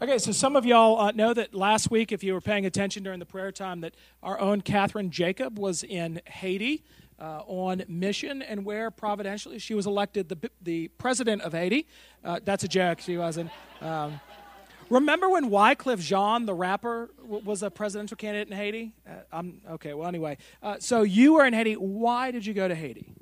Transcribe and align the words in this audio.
Okay, 0.00 0.18
so 0.18 0.30
some 0.30 0.54
of 0.54 0.64
y'all 0.64 0.96
uh, 1.00 1.10
know 1.10 1.34
that 1.34 1.56
last 1.56 1.90
week, 1.90 2.12
if 2.12 2.22
you 2.22 2.32
were 2.32 2.40
paying 2.40 2.64
attention 2.64 3.02
during 3.02 3.18
the 3.18 3.26
prayer 3.26 3.50
time, 3.50 3.80
that 3.80 3.96
our 4.22 4.38
own 4.38 4.60
Catherine 4.60 5.10
Jacob 5.10 5.58
was 5.58 5.82
in 5.82 6.20
Haiti 6.24 6.84
uh, 7.18 7.42
on 7.48 7.82
mission, 7.88 8.40
and 8.40 8.64
where 8.64 8.92
providentially 8.92 9.58
she 9.58 9.74
was 9.74 9.88
elected 9.88 10.28
the 10.28 10.50
the 10.62 10.86
president 10.98 11.42
of 11.42 11.52
Haiti. 11.52 11.88
Uh, 12.24 12.38
that's 12.44 12.62
a 12.62 12.68
joke. 12.68 13.00
She 13.00 13.16
wasn't. 13.16 13.50
Um, 13.80 14.20
remember 14.88 15.28
when 15.30 15.50
Wyclef 15.50 15.98
Jean, 15.98 16.46
the 16.46 16.54
rapper, 16.54 17.10
w- 17.20 17.44
was 17.44 17.64
a 17.64 17.70
presidential 17.70 18.16
candidate 18.16 18.52
in 18.52 18.56
Haiti? 18.56 18.92
Uh, 19.04 19.14
I'm 19.32 19.62
okay. 19.68 19.94
Well, 19.94 20.06
anyway, 20.06 20.38
uh, 20.62 20.76
so 20.78 21.02
you 21.02 21.32
were 21.32 21.44
in 21.44 21.54
Haiti. 21.54 21.74
Why 21.74 22.30
did 22.30 22.46
you 22.46 22.54
go 22.54 22.68
to 22.68 22.74
Haiti? 22.76 23.14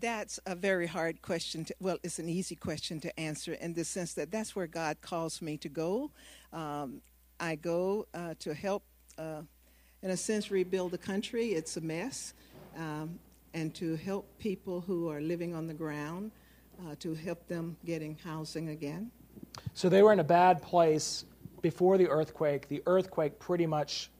That's 0.00 0.38
a 0.46 0.54
very 0.54 0.86
hard 0.86 1.22
question. 1.22 1.64
To, 1.66 1.74
well, 1.80 1.98
it's 2.02 2.18
an 2.18 2.28
easy 2.28 2.56
question 2.56 3.00
to 3.00 3.20
answer 3.20 3.54
in 3.54 3.74
the 3.74 3.84
sense 3.84 4.14
that 4.14 4.30
that's 4.30 4.54
where 4.54 4.66
God 4.66 5.00
calls 5.00 5.40
me 5.40 5.56
to 5.58 5.68
go. 5.68 6.10
Um, 6.52 7.00
I 7.38 7.54
go 7.54 8.06
uh, 8.12 8.34
to 8.40 8.54
help, 8.54 8.82
uh, 9.18 9.42
in 10.02 10.10
a 10.10 10.16
sense, 10.16 10.50
rebuild 10.50 10.90
the 10.92 10.98
country. 10.98 11.52
It's 11.52 11.76
a 11.76 11.80
mess. 11.80 12.34
Um, 12.76 13.18
and 13.54 13.74
to 13.76 13.96
help 13.96 14.26
people 14.38 14.80
who 14.80 15.08
are 15.08 15.20
living 15.20 15.54
on 15.54 15.66
the 15.66 15.74
ground, 15.74 16.30
uh, 16.80 16.94
to 17.00 17.14
help 17.14 17.46
them 17.48 17.76
getting 17.86 18.18
housing 18.22 18.68
again. 18.68 19.10
So 19.72 19.88
they 19.88 20.02
were 20.02 20.12
in 20.12 20.20
a 20.20 20.24
bad 20.24 20.60
place 20.60 21.24
before 21.62 21.96
the 21.96 22.08
earthquake. 22.08 22.68
The 22.68 22.82
earthquake 22.86 23.38
pretty 23.38 23.66
much 23.66 24.10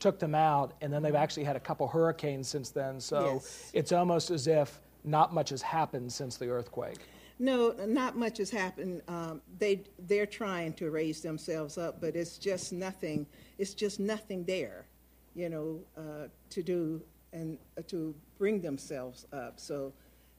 took 0.00 0.18
them 0.18 0.34
out, 0.34 0.74
and 0.82 0.92
then 0.92 1.02
they've 1.02 1.14
actually 1.14 1.44
had 1.44 1.56
a 1.56 1.60
couple 1.60 1.88
hurricanes 1.88 2.46
since 2.48 2.70
then. 2.70 3.00
So 3.00 3.34
Yes. 3.34 3.70
it's 3.72 3.92
almost 3.92 4.30
as 4.30 4.46
if 4.46 4.80
not 5.04 5.32
much 5.32 5.50
has 5.50 5.62
happened 5.62 6.12
since 6.12 6.36
the 6.36 6.48
earthquake. 6.48 6.98
No, 7.38 7.70
not 7.86 8.16
much 8.16 8.38
has 8.38 8.50
happened. 8.50 9.02
Um, 9.06 9.40
they 9.58 9.84
they're 10.00 10.26
trying 10.26 10.72
to 10.74 10.90
raise 10.90 11.20
themselves 11.20 11.78
up, 11.78 12.00
but 12.00 12.16
it's 12.16 12.36
just 12.36 12.72
nothing. 12.72 13.26
It's 13.58 13.74
just 13.74 14.00
nothing 14.00 14.44
there, 14.44 14.86
you 15.34 15.48
know, 15.48 15.80
uh, 15.96 16.26
to 16.50 16.62
do 16.62 17.00
and 17.32 17.58
uh, 17.76 17.82
to 17.88 18.14
bring 18.38 18.60
themselves 18.60 19.26
up. 19.32 19.60
So 19.60 19.92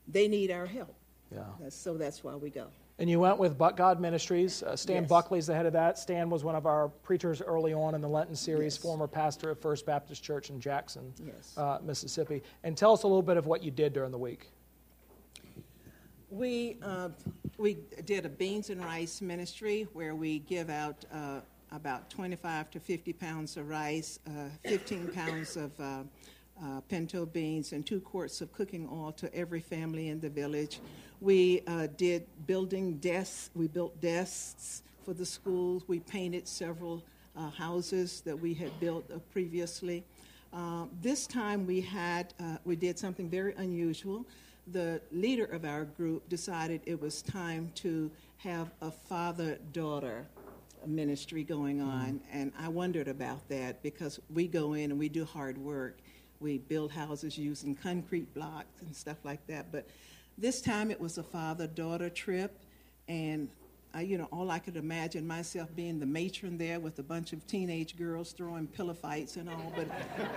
they 0.07 0.27
need 0.27 0.51
our 0.51 0.65
help. 0.65 0.95
Yeah. 1.31 1.69
So 1.69 1.97
that's 1.97 2.23
why 2.23 2.35
we 2.35 2.49
go. 2.49 2.67
And 2.99 3.09
you 3.09 3.17
went 3.21 3.37
with 3.37 3.57
But 3.57 3.77
God 3.77 4.01
Ministries. 4.01 4.61
Uh, 4.61 4.75
Stan 4.75 5.03
Yes. 5.03 5.09
Buckley's 5.09 5.47
the 5.47 5.55
head 5.55 5.65
of 5.65 5.71
that. 5.71 5.97
Stan 5.97 6.29
was 6.29 6.43
one 6.43 6.55
of 6.55 6.65
our 6.65 6.89
preachers 6.89 7.41
early 7.41 7.73
on 7.73 7.95
in 7.95 8.01
the 8.01 8.09
Lenten 8.09 8.35
series, 8.35 8.75
Yes. 8.75 8.77
former 8.77 9.07
pastor 9.07 9.49
of 9.51 9.59
First 9.59 9.85
Baptist 9.85 10.21
Church 10.21 10.49
in 10.49 10.59
Jackson, 10.59 11.13
Yes. 11.25 11.57
uh, 11.57 11.79
Mississippi. 11.81 12.43
And 12.63 12.77
tell 12.77 12.91
us 12.91 13.03
a 13.03 13.07
little 13.07 13.21
bit 13.21 13.37
of 13.37 13.45
what 13.47 13.63
you 13.63 13.71
did 13.71 13.93
during 13.93 14.11
the 14.11 14.17
week. 14.17 14.49
We 16.29 16.77
uh, 16.83 17.09
we 17.57 17.77
did 18.05 18.25
a 18.25 18.29
beans 18.29 18.69
and 18.69 18.83
rice 18.83 19.19
ministry 19.21 19.87
where 19.93 20.13
we 20.13 20.39
give 20.39 20.69
out 20.69 21.03
uh, 21.11 21.39
about 21.71 22.09
25 22.11 22.69
to 22.71 22.79
50 22.79 23.13
pounds 23.13 23.57
of 23.57 23.67
rice, 23.67 24.19
uh, 24.27 24.49
15 24.63 25.07
pounds 25.07 25.55
of 25.57 25.71
uh, 26.63 26.81
pinto 26.81 27.25
beans, 27.25 27.73
and 27.73 27.85
two 27.85 27.99
quarts 28.01 28.41
of 28.41 28.51
cooking 28.53 28.87
oil 28.91 29.11
to 29.13 29.33
every 29.33 29.59
family 29.59 30.09
in 30.09 30.19
the 30.19 30.29
village. 30.29 30.79
We 31.21 31.61
uh, 31.67 31.87
did 31.97 32.25
building 32.47 32.97
desks. 32.97 33.49
We 33.55 33.67
built 33.67 33.99
desks 34.01 34.83
for 35.03 35.13
the 35.13 35.25
schools. 35.25 35.83
We 35.87 35.99
painted 35.99 36.47
several 36.47 37.03
uh, 37.35 37.49
houses 37.49 38.21
that 38.21 38.39
we 38.39 38.53
had 38.53 38.77
built 38.79 39.09
uh, 39.11 39.19
previously. 39.31 40.03
Uh, 40.51 40.85
this 41.01 41.27
time 41.27 41.67
we 41.67 41.79
had 41.81 42.33
uh, 42.39 42.57
we 42.65 42.75
did 42.75 42.97
something 42.97 43.29
very 43.29 43.53
unusual 43.55 44.25
the 44.71 45.01
leader 45.11 45.45
of 45.45 45.65
our 45.65 45.85
group 45.85 46.27
decided 46.29 46.81
it 46.85 46.99
was 46.99 47.21
time 47.21 47.71
to 47.75 48.11
have 48.37 48.69
a 48.81 48.91
father 48.91 49.57
daughter 49.73 50.25
ministry 50.85 51.43
going 51.43 51.81
on. 51.81 52.21
And 52.31 52.53
I 52.57 52.69
wondered 52.69 53.07
about 53.07 53.47
that 53.49 53.81
because 53.83 54.19
we 54.33 54.47
go 54.47 54.73
in 54.73 54.91
and 54.91 54.99
we 54.99 55.09
do 55.09 55.25
hard 55.25 55.57
work. 55.57 55.97
We 56.39 56.57
build 56.57 56.91
houses 56.91 57.37
using 57.37 57.75
concrete 57.75 58.33
blocks 58.33 58.81
and 58.81 58.95
stuff 58.95 59.17
like 59.23 59.45
that. 59.47 59.71
But 59.71 59.87
this 60.37 60.61
time 60.61 60.89
it 60.89 60.99
was 60.99 61.17
a 61.17 61.23
father 61.23 61.67
daughter 61.67 62.09
trip. 62.09 62.57
And 63.07 63.49
I, 63.93 64.01
you 64.01 64.17
know, 64.17 64.27
all 64.31 64.49
I 64.51 64.59
could 64.59 64.77
imagine 64.77 65.27
myself 65.27 65.75
being 65.75 65.99
the 65.99 66.05
matron 66.05 66.57
there 66.57 66.79
with 66.79 66.99
a 66.99 67.03
bunch 67.03 67.33
of 67.33 67.45
teenage 67.47 67.97
girls 67.97 68.31
throwing 68.31 68.67
pillow 68.67 68.93
fights 68.93 69.35
and 69.35 69.49
all. 69.49 69.73
But 69.75 69.87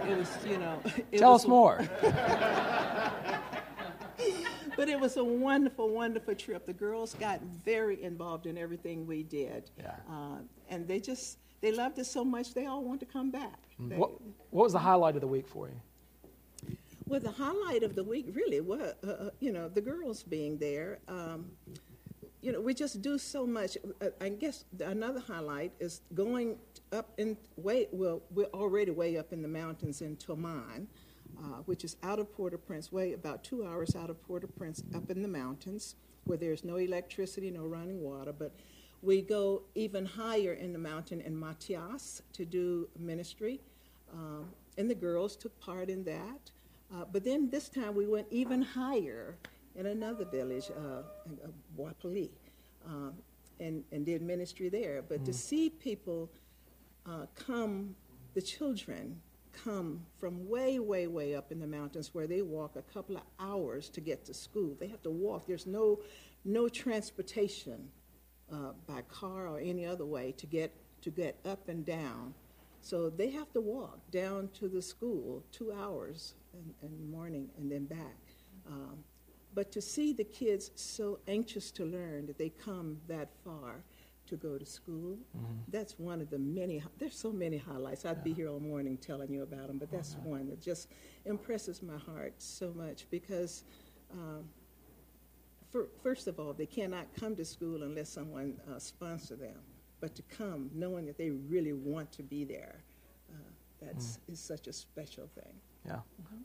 it 0.09 0.17
was, 0.17 0.29
you 0.45 0.59
know, 0.59 0.81
it 1.13 1.19
Tell 1.19 1.33
was 1.33 1.43
us 1.43 1.49
more. 1.49 1.89
but 4.77 4.89
it 4.89 4.99
was 4.99 5.17
a 5.17 5.25
wonderful, 5.25 5.89
wonderful 5.91 6.35
trip. 6.35 6.67
The 6.67 6.73
girls 6.73 7.15
got 7.15 7.41
very 7.65 8.03
involved 8.03 8.47
in 8.47 8.59
everything 8.59 9.07
we 9.07 9.23
did. 9.23 9.71
Yeah. 9.79 9.95
Uh, 10.11 10.39
and 10.69 10.89
they 10.89 10.99
just, 10.99 11.39
they 11.61 11.73
loved 11.73 11.99
it 11.99 12.07
so 12.07 12.25
much, 12.25 12.55
they 12.55 12.67
all 12.67 12.83
want 12.83 13.01
to 13.01 13.07
come 13.07 13.31
back. 13.31 13.59
They- 13.79 13.97
what, 13.97 14.11
what 14.51 14.65
was 14.65 14.73
the 14.73 14.79
highlight 14.79 15.15
of 15.15 15.21
the 15.21 15.27
week 15.29 15.47
for 15.47 15.69
you? 15.69 15.81
Well, 17.13 17.21
the 17.21 17.31
highlight 17.31 17.83
of 17.83 17.95
the 17.95 18.03
week 18.03 18.25
really 18.33 18.63
was, 18.63 18.95
uh, 19.07 19.07
uh, 19.07 19.31
you 19.39 19.53
know, 19.53 19.69
the 19.69 19.83
girls 19.83 20.23
being 20.23 20.57
there. 20.57 20.99
Um, 21.09 21.51
you 22.41 22.53
know, 22.53 22.61
we 22.63 22.73
just 22.73 23.03
do 23.03 23.19
so 23.19 23.47
much. 23.47 23.77
Uh, 24.01 24.07
I 24.19 24.31
guess 24.31 24.65
another 24.81 25.21
highlight 25.21 25.73
is 25.79 26.01
going 26.15 26.57
up 26.91 27.11
in 27.19 27.37
way. 27.59 27.87
Well, 27.93 28.23
we're 28.31 28.55
already 28.55 28.93
way 28.93 29.19
up 29.19 29.31
in 29.35 29.43
the 29.43 29.49
mountains 29.49 30.01
in 30.01 30.17
Toman, 30.17 30.87
uh, 31.39 31.61
which 31.67 31.85
is 31.85 31.97
out 32.03 32.19
of 32.19 32.33
Port-au-Prince, 32.33 32.91
way 32.91 33.13
about 33.13 33.45
two 33.45 33.67
hours 33.67 33.95
out 33.95 34.09
of 34.09 34.23
Port-au-Prince, 34.27 34.83
up 34.95 35.11
in 35.11 35.21
the 35.21 35.29
mountains, 35.29 35.97
where 36.25 36.39
there's 36.39 36.65
no 36.65 36.77
electricity, 36.77 37.51
no 37.51 37.67
running 37.67 38.01
water. 38.01 38.33
But 38.33 38.53
we 39.03 39.21
go 39.21 39.65
even 39.75 40.07
higher 40.07 40.55
in 40.55 40.73
the 40.73 40.79
mountain 40.79 41.21
in 41.21 41.37
Matias 41.37 42.23
to 42.33 42.47
do 42.47 42.89
ministry, 42.99 43.61
um, 44.15 44.47
and 44.79 44.89
the 44.89 44.95
girls 44.95 45.37
took 45.37 45.61
part 45.61 45.91
in 45.91 46.05
that. 46.05 46.51
Uh, 46.95 47.05
but 47.11 47.25
then 47.25 47.49
this 47.51 47.69
time 47.69 47.95
we 47.95 48.07
went 48.07 48.27
even 48.31 48.61
higher 48.61 49.37
in 49.75 49.87
another 49.87 50.25
village, 50.25 50.71
uh, 50.77 50.99
uh, 51.01 51.49
Wapali, 51.79 52.31
um, 52.87 53.15
and, 53.61 53.83
and 53.93 54.05
did 54.05 54.21
ministry 54.21 54.69
there. 54.69 55.03
But 55.09 55.25
to 55.25 55.33
see 55.33 55.71
people 55.71 56.31
uh, 57.07 57.27
come, 57.35 57.95
the 58.35 58.43
children 58.43 59.21
come 59.53 60.05
from 60.19 60.49
way, 60.49 60.79
way, 60.79 61.07
way 61.07 61.35
up 61.35 61.53
in 61.53 61.61
the 61.61 61.67
mountains 61.67 62.15
where 62.15 62.27
they 62.27 62.43
walk 62.43 62.77
a 62.77 62.83
couple 62.83 63.17
of 63.17 63.23
hours 63.39 63.89
to 63.91 64.01
get 64.01 64.25
to 64.27 64.35
school. 64.35 64.77
They 64.79 64.89
have 64.89 65.03
to 65.03 65.11
walk. 65.11 65.47
There's 65.47 65.67
no, 65.67 66.01
no 66.45 66.69
transportation 66.69 67.89
uh, 68.53 68.73
by 68.87 69.03
car 69.03 69.49
or 69.49 69.61
any 69.61 69.87
other 69.87 70.05
way 70.05 70.33
to 70.39 70.47
get, 70.47 70.75
to 71.03 71.11
get 71.11 71.39
up 71.45 71.69
and 71.69 71.87
down. 71.87 72.35
So 72.83 73.09
they 73.09 73.31
have 73.31 73.53
to 73.53 73.61
walk 73.61 73.99
down 74.11 74.51
to 74.55 74.69
the 74.69 74.83
school 74.83 75.45
two 75.53 75.73
hours 75.73 76.35
in, 76.55 76.75
in 76.87 76.99
the 76.99 77.17
morning 77.17 77.49
and 77.59 77.71
then 77.71 77.87
back. 77.87 78.17
Um, 78.67 78.99
but 79.55 79.71
to 79.73 79.83
see 79.83 80.13
the 80.13 80.25
kids 80.25 80.71
so 80.77 81.19
anxious 81.29 81.71
to 81.73 81.85
learn 81.85 82.27
that 82.27 82.39
they 82.39 82.49
come 82.51 82.99
that 83.09 83.29
far 83.45 83.85
to 84.27 84.37
go 84.37 84.57
to 84.57 84.65
school, 84.65 85.19
that's 85.69 85.99
one 85.99 86.21
of 86.21 86.31
the 86.31 86.39
many, 86.39 86.83
there's 86.99 87.19
so 87.19 87.33
many 87.33 87.59
highlights. 87.59 88.05
I'd 88.07 88.25
be 88.25 88.33
here 88.33 88.49
all 88.49 88.61
morning 88.61 88.97
telling 88.97 89.31
you 89.33 89.43
about 89.43 89.67
them, 89.67 89.79
but 89.79 89.91
that's 89.91 90.15
one 90.23 90.49
that 90.49 90.61
just 90.61 90.89
impresses 91.27 91.83
my 91.83 91.99
heart 91.99 92.35
so 92.39 92.73
much 92.75 93.07
because, 93.11 93.65
um, 94.13 94.45
fir- 95.71 95.89
first 96.03 96.29
of 96.29 96.39
all, 96.41 96.53
they 96.55 96.67
cannot 96.67 97.07
come 97.19 97.37
to 97.37 97.45
school 97.45 97.83
unless 97.83 98.09
someone 98.09 98.55
uh, 98.75 98.79
sponsor 98.79 99.37
them. 99.37 99.57
But 100.01 100.15
to 100.17 100.23
come 100.23 100.71
knowing 100.75 101.05
that 101.07 101.19
they 101.19 101.31
really 101.31 101.73
want 101.75 102.11
to 102.13 102.23
be 102.23 102.45
there, 102.45 102.83
uh, 103.31 103.37
that's 103.81 104.19
is 104.29 104.41
such 104.41 104.67
a 104.67 104.73
special 104.73 105.29
thing. 105.35 105.53
Yeah. 105.87 105.97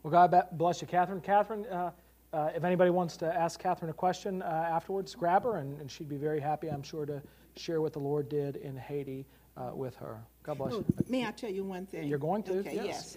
Well, 0.02 0.10
God 0.10 0.44
bless 0.52 0.80
you, 0.80 0.86
Catherine. 0.86 1.20
Catherine, 1.20 1.66
uh, 1.66 1.90
uh, 2.32 2.50
if 2.54 2.64
anybody 2.64 2.90
wants 2.90 3.16
to 3.18 3.26
ask 3.34 3.58
Catherine 3.60 3.90
a 3.90 3.94
question 3.94 4.42
uh, 4.42 4.46
afterwards, 4.46 5.14
grab 5.14 5.44
her, 5.44 5.56
and, 5.58 5.80
and 5.80 5.90
she'd 5.90 6.08
be 6.08 6.16
very 6.16 6.40
happy, 6.40 6.68
I'm 6.68 6.82
sure, 6.82 7.06
to 7.06 7.22
share 7.56 7.80
what 7.80 7.92
the 7.92 7.98
Lord 7.98 8.28
did 8.28 8.56
in 8.56 8.76
Haiti 8.76 9.26
uh, 9.56 9.70
with 9.74 9.96
her. 9.96 10.18
God 10.42 10.58
bless 10.58 10.72
Oh, 10.74 10.76
you. 10.78 10.84
may 11.08 11.26
I 11.26 11.30
tell 11.32 11.50
you 11.50 11.64
one 11.64 11.86
thing? 11.86 12.06
You're 12.08 12.18
going 12.18 12.42
to, 12.44 12.58
Okay, 12.60 12.74
yes. 12.76 13.16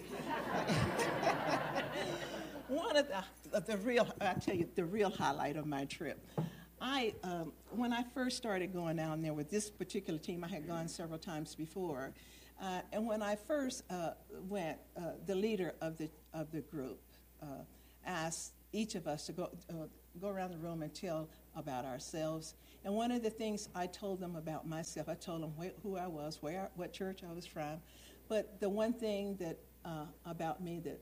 one 2.68 2.96
of 2.96 3.06
the, 3.08 3.60
the 3.60 3.76
real, 3.78 4.08
I 4.20 4.34
tell 4.34 4.54
you, 4.56 4.68
the 4.74 4.84
real 4.84 5.10
highlight 5.10 5.56
of 5.56 5.66
my 5.66 5.84
trip. 5.84 6.18
I, 6.80 7.14
um, 7.22 7.52
when 7.70 7.92
I 7.92 8.02
first 8.02 8.36
started 8.36 8.72
going 8.72 8.96
down 8.96 9.22
there 9.22 9.34
with 9.34 9.50
this 9.50 9.70
particular 9.70 10.18
team, 10.18 10.42
I 10.42 10.48
had 10.48 10.66
gone 10.66 10.88
several 10.88 11.18
times 11.18 11.54
before, 11.54 12.12
uh, 12.62 12.80
and 12.92 13.06
when 13.06 13.22
I 13.22 13.34
first 13.34 13.82
uh, 13.90 14.10
went, 14.48 14.78
uh, 14.96 15.00
the 15.26 15.34
leader 15.34 15.74
of 15.80 15.98
the 15.98 16.08
of 16.32 16.50
the 16.52 16.60
group 16.60 17.00
uh, 17.42 17.46
asked 18.06 18.52
each 18.72 18.94
of 18.94 19.06
us 19.06 19.26
to 19.26 19.32
go 19.32 19.50
uh, 19.68 19.88
go 20.20 20.28
around 20.28 20.52
the 20.52 20.58
room 20.58 20.82
and 20.82 20.94
tell 20.94 21.28
about 21.56 21.84
ourselves. 21.84 22.54
And 22.84 22.94
one 22.94 23.10
of 23.10 23.22
the 23.22 23.30
things 23.30 23.68
I 23.74 23.86
told 23.86 24.20
them 24.20 24.36
about 24.36 24.66
myself, 24.66 25.08
I 25.08 25.14
told 25.14 25.42
them 25.42 25.52
wh- 25.58 25.82
who 25.82 25.96
I 25.96 26.06
was, 26.06 26.38
where, 26.40 26.70
what 26.74 26.92
church 26.92 27.20
I 27.28 27.32
was 27.32 27.46
from. 27.46 27.80
But 28.28 28.60
the 28.60 28.68
one 28.68 28.92
thing 28.92 29.36
that 29.36 29.58
uh, 29.84 30.06
about 30.24 30.62
me 30.62 30.80
that 30.80 31.00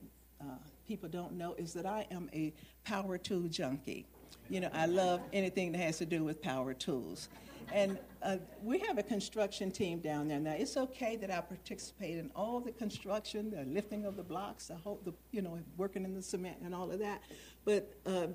people 0.87 1.07
don't 1.07 1.33
know 1.33 1.53
is 1.53 1.73
that 1.73 1.85
I 1.85 2.07
am 2.11 2.29
a 2.33 2.53
power 2.83 3.17
tool 3.17 3.47
junkie. 3.47 4.05
you 4.49 4.59
know, 4.59 4.69
I 4.73 4.85
love 4.87 5.21
anything 5.31 5.71
that 5.73 5.77
has 5.77 5.99
to 5.99 6.05
do 6.05 6.23
with 6.23 6.41
power 6.41 6.73
tools. 6.73 7.29
And 7.73 7.97
uh, 8.21 8.37
we 8.63 8.79
have 8.79 8.97
a 8.97 9.03
construction 9.03 9.71
team 9.71 9.99
down 9.99 10.27
there. 10.27 10.39
Now, 10.39 10.53
it's 10.53 10.77
okay 10.77 11.15
that 11.17 11.31
I 11.31 11.41
participate 11.41 12.17
in 12.17 12.31
all 12.35 12.59
the 12.59 12.71
construction, 12.71 13.49
the 13.49 13.63
lifting 13.63 14.05
of 14.05 14.15
the 14.15 14.23
blocks, 14.23 14.67
the 14.67 14.75
whole, 14.75 14.99
the, 15.03 15.13
you 15.31 15.41
know, 15.41 15.59
working 15.77 16.03
in 16.03 16.13
the 16.13 16.21
cement 16.21 16.57
and 16.63 16.75
all 16.75 16.91
of 16.91 16.99
that. 16.99 17.21
But 17.65 17.93
uh, 18.05 18.27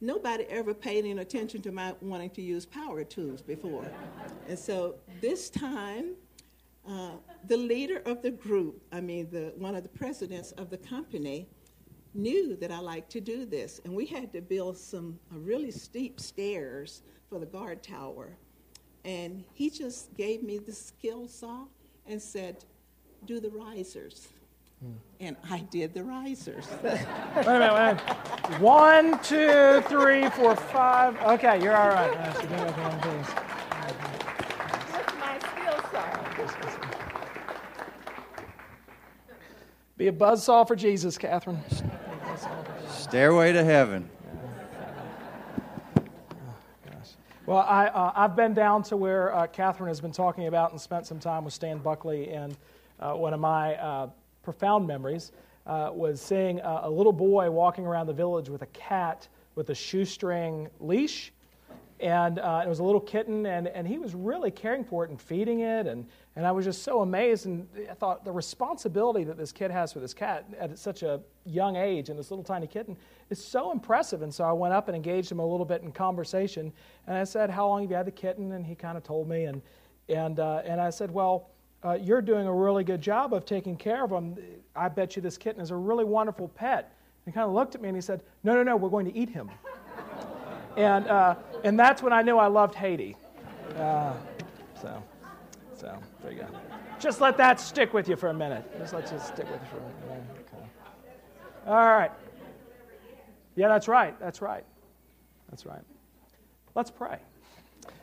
nobody 0.00 0.44
ever 0.44 0.74
paid 0.74 1.04
any 1.04 1.20
attention 1.20 1.62
to 1.62 1.72
my 1.72 1.94
wanting 2.00 2.30
to 2.30 2.42
use 2.42 2.66
power 2.66 3.04
tools 3.04 3.42
before. 3.42 3.86
and 4.48 4.58
so 4.58 4.96
this 5.20 5.50
time, 5.50 6.14
uh, 6.88 7.12
the 7.48 7.56
leader 7.56 8.02
of 8.06 8.22
the 8.22 8.30
group, 8.30 8.80
I 8.92 9.00
mean, 9.00 9.28
the, 9.30 9.52
one 9.56 9.74
of 9.74 9.82
the 9.82 9.88
presidents 9.88 10.52
of 10.52 10.70
the 10.70 10.78
company, 10.78 11.48
knew 12.16 12.56
that 12.56 12.70
I 12.70 12.78
liked 12.78 13.10
to 13.12 13.20
do 13.20 13.44
this. 13.44 13.80
And 13.84 13.94
we 13.94 14.06
had 14.06 14.32
to 14.32 14.40
build 14.40 14.76
some 14.76 15.18
uh, 15.32 15.38
really 15.38 15.70
steep 15.70 16.18
stairs 16.18 17.02
for 17.28 17.38
the 17.38 17.46
guard 17.46 17.82
tower. 17.82 18.36
And 19.06 19.44
he 19.54 19.70
just 19.70 20.14
gave 20.16 20.42
me 20.42 20.58
the 20.58 20.72
skill 20.72 21.28
saw 21.28 21.66
and 22.08 22.20
said, 22.20 22.64
Do 23.24 23.38
the 23.38 23.50
risers. 23.50 24.26
Hmm. 24.82 24.92
And 25.20 25.36
I 25.48 25.60
did 25.70 25.94
the 25.94 26.02
risers. 26.02 26.66
wait 26.82 26.92
a 26.92 27.44
minute, 27.46 27.72
wait 27.72 27.80
a 27.80 27.94
minute. 27.94 28.60
One, 28.60 29.18
two, 29.22 29.80
three, 29.82 30.28
four, 30.30 30.56
five. 30.56 31.16
Okay, 31.22 31.62
you're 31.62 31.76
all 31.76 31.88
right. 31.88 32.12
That's 32.12 32.42
my 35.20 35.38
skill 35.38 35.80
saw. 35.92 36.26
Be 39.96 40.08
a 40.08 40.12
buzzsaw 40.12 40.66
for 40.66 40.74
Jesus, 40.74 41.16
Catherine. 41.16 41.62
Stairway 42.90 43.52
to 43.52 43.62
heaven. 43.64 44.10
Well, 47.46 47.58
I, 47.58 47.86
uh, 47.86 48.12
I've 48.16 48.34
been 48.34 48.54
down 48.54 48.82
to 48.84 48.96
where 48.96 49.32
uh, 49.32 49.46
Catherine 49.46 49.86
has 49.86 50.00
been 50.00 50.10
talking 50.10 50.48
about 50.48 50.72
and 50.72 50.80
spent 50.80 51.06
some 51.06 51.20
time 51.20 51.44
with 51.44 51.54
Stan 51.54 51.78
Buckley. 51.78 52.30
And 52.30 52.56
uh, 52.98 53.12
one 53.12 53.32
of 53.32 53.38
my 53.38 53.76
uh, 53.76 54.08
profound 54.42 54.84
memories 54.84 55.30
uh, 55.64 55.90
was 55.92 56.20
seeing 56.20 56.58
a, 56.58 56.90
little 56.90 57.12
boy 57.12 57.48
walking 57.48 57.86
around 57.86 58.08
the 58.08 58.12
village 58.12 58.48
with 58.48 58.62
a 58.62 58.66
cat 58.66 59.28
with 59.54 59.70
a 59.70 59.76
shoestring 59.76 60.68
leash. 60.80 61.32
And 62.00 62.40
uh, 62.40 62.62
it 62.66 62.68
was 62.68 62.80
a 62.80 62.84
little 62.84 63.00
kitten, 63.00 63.46
and, 63.46 63.68
and 63.68 63.86
he 63.86 63.98
was 63.98 64.12
really 64.12 64.50
caring 64.50 64.82
for 64.82 65.04
it 65.04 65.10
and 65.10 65.20
feeding 65.20 65.60
it. 65.60 65.86
And, 65.86 66.04
and 66.34 66.44
I 66.44 66.50
was 66.50 66.64
just 66.64 66.82
so 66.82 67.02
amazed. 67.02 67.46
And 67.46 67.68
I 67.88 67.94
thought 67.94 68.24
the 68.24 68.32
responsibility 68.32 69.22
that 69.22 69.36
this 69.36 69.52
kid 69.52 69.70
has 69.70 69.92
for 69.92 70.00
this 70.00 70.14
cat 70.14 70.46
at 70.58 70.76
such 70.80 71.04
a 71.04 71.20
young 71.44 71.76
age 71.76 72.08
and 72.08 72.18
this 72.18 72.32
little 72.32 72.44
tiny 72.44 72.66
kitten 72.66 72.96
is 73.30 73.44
so 73.44 73.72
impressive. 73.72 74.22
And 74.22 74.32
so 74.32 74.44
I 74.44 74.52
went 74.52 74.74
up 74.74 74.88
and 74.88 74.96
engaged 74.96 75.30
him 75.30 75.38
a 75.38 75.46
little 75.46 75.66
bit 75.66 75.82
in 75.82 75.92
conversation. 75.92 76.72
And 77.06 77.16
I 77.16 77.24
said, 77.24 77.50
How 77.50 77.68
long 77.68 77.82
have 77.82 77.90
you 77.90 77.96
had 77.96 78.06
the 78.06 78.12
kitten? 78.12 78.52
And 78.52 78.64
he 78.64 78.74
kind 78.74 78.96
of 78.96 79.02
told 79.02 79.28
me. 79.28 79.44
And, 79.44 79.62
and, 80.08 80.38
uh, 80.40 80.62
and 80.64 80.80
I 80.80 80.90
said, 80.90 81.10
Well, 81.10 81.50
uh, 81.84 81.98
you're 82.00 82.22
doing 82.22 82.46
a 82.46 82.52
really 82.52 82.84
good 82.84 83.00
job 83.00 83.34
of 83.34 83.44
taking 83.44 83.76
care 83.76 84.04
of 84.04 84.10
him. 84.10 84.36
I 84.74 84.88
bet 84.88 85.16
you 85.16 85.22
this 85.22 85.38
kitten 85.38 85.60
is 85.60 85.70
a 85.70 85.76
really 85.76 86.04
wonderful 86.04 86.48
pet. 86.48 86.92
And 87.24 87.32
he 87.32 87.36
kind 87.36 87.46
of 87.46 87.52
looked 87.52 87.74
at 87.74 87.82
me 87.82 87.88
and 87.88 87.96
he 87.96 88.02
said, 88.02 88.22
No, 88.44 88.54
no, 88.54 88.62
no, 88.62 88.76
we're 88.76 88.90
going 88.90 89.06
to 89.06 89.16
eat 89.16 89.28
him. 89.28 89.50
and, 90.76 91.06
uh, 91.08 91.34
and 91.64 91.78
that's 91.78 92.02
when 92.02 92.12
I 92.12 92.22
knew 92.22 92.38
I 92.38 92.46
loved 92.46 92.74
Haiti. 92.74 93.16
Uh, 93.76 94.14
so. 94.80 95.02
So 95.78 95.94
there 96.22 96.32
you 96.32 96.38
go. 96.38 96.46
Just 96.98 97.20
let 97.20 97.36
that 97.36 97.60
stick 97.60 97.92
with 97.92 98.08
you 98.08 98.16
for 98.16 98.28
a 98.28 98.34
minute. 98.34 98.64
Just 98.78 98.94
let 98.94 99.12
you 99.12 99.18
stick 99.18 99.50
with 99.50 99.60
you 99.60 99.68
for 99.68 99.76
a 99.76 100.08
minute. 100.08 100.24
Okay. 100.40 100.64
All 101.66 101.88
right. 101.88 102.10
Yeah, 103.56 103.68
that's 103.68 103.88
right. 103.88 104.18
That's 104.20 104.42
right. 104.42 104.64
That's 105.48 105.64
right. 105.64 105.80
Let's 106.74 106.90
pray. 106.90 107.18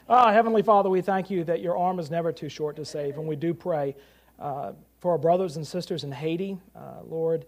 Oh, 0.10 0.30
Heavenly 0.30 0.64
Father, 0.64 0.90
we 0.90 1.02
thank 1.02 1.30
you 1.30 1.44
that 1.44 1.62
your 1.62 1.78
arm 1.78 2.00
is 2.00 2.10
never 2.10 2.32
too 2.32 2.50
short 2.50 2.76
to 2.78 2.86
save, 2.86 3.20
and 3.20 3.28
we 3.28 3.36
do 3.36 3.54
pray 3.54 3.96
uh, 4.40 4.72
for 5.00 5.12
our 5.12 5.18
brothers 5.20 5.56
and 5.56 5.66
sisters 5.66 6.04
in 6.04 6.12
Haiti, 6.12 6.58
uh, 6.76 7.04
Lord, 7.08 7.46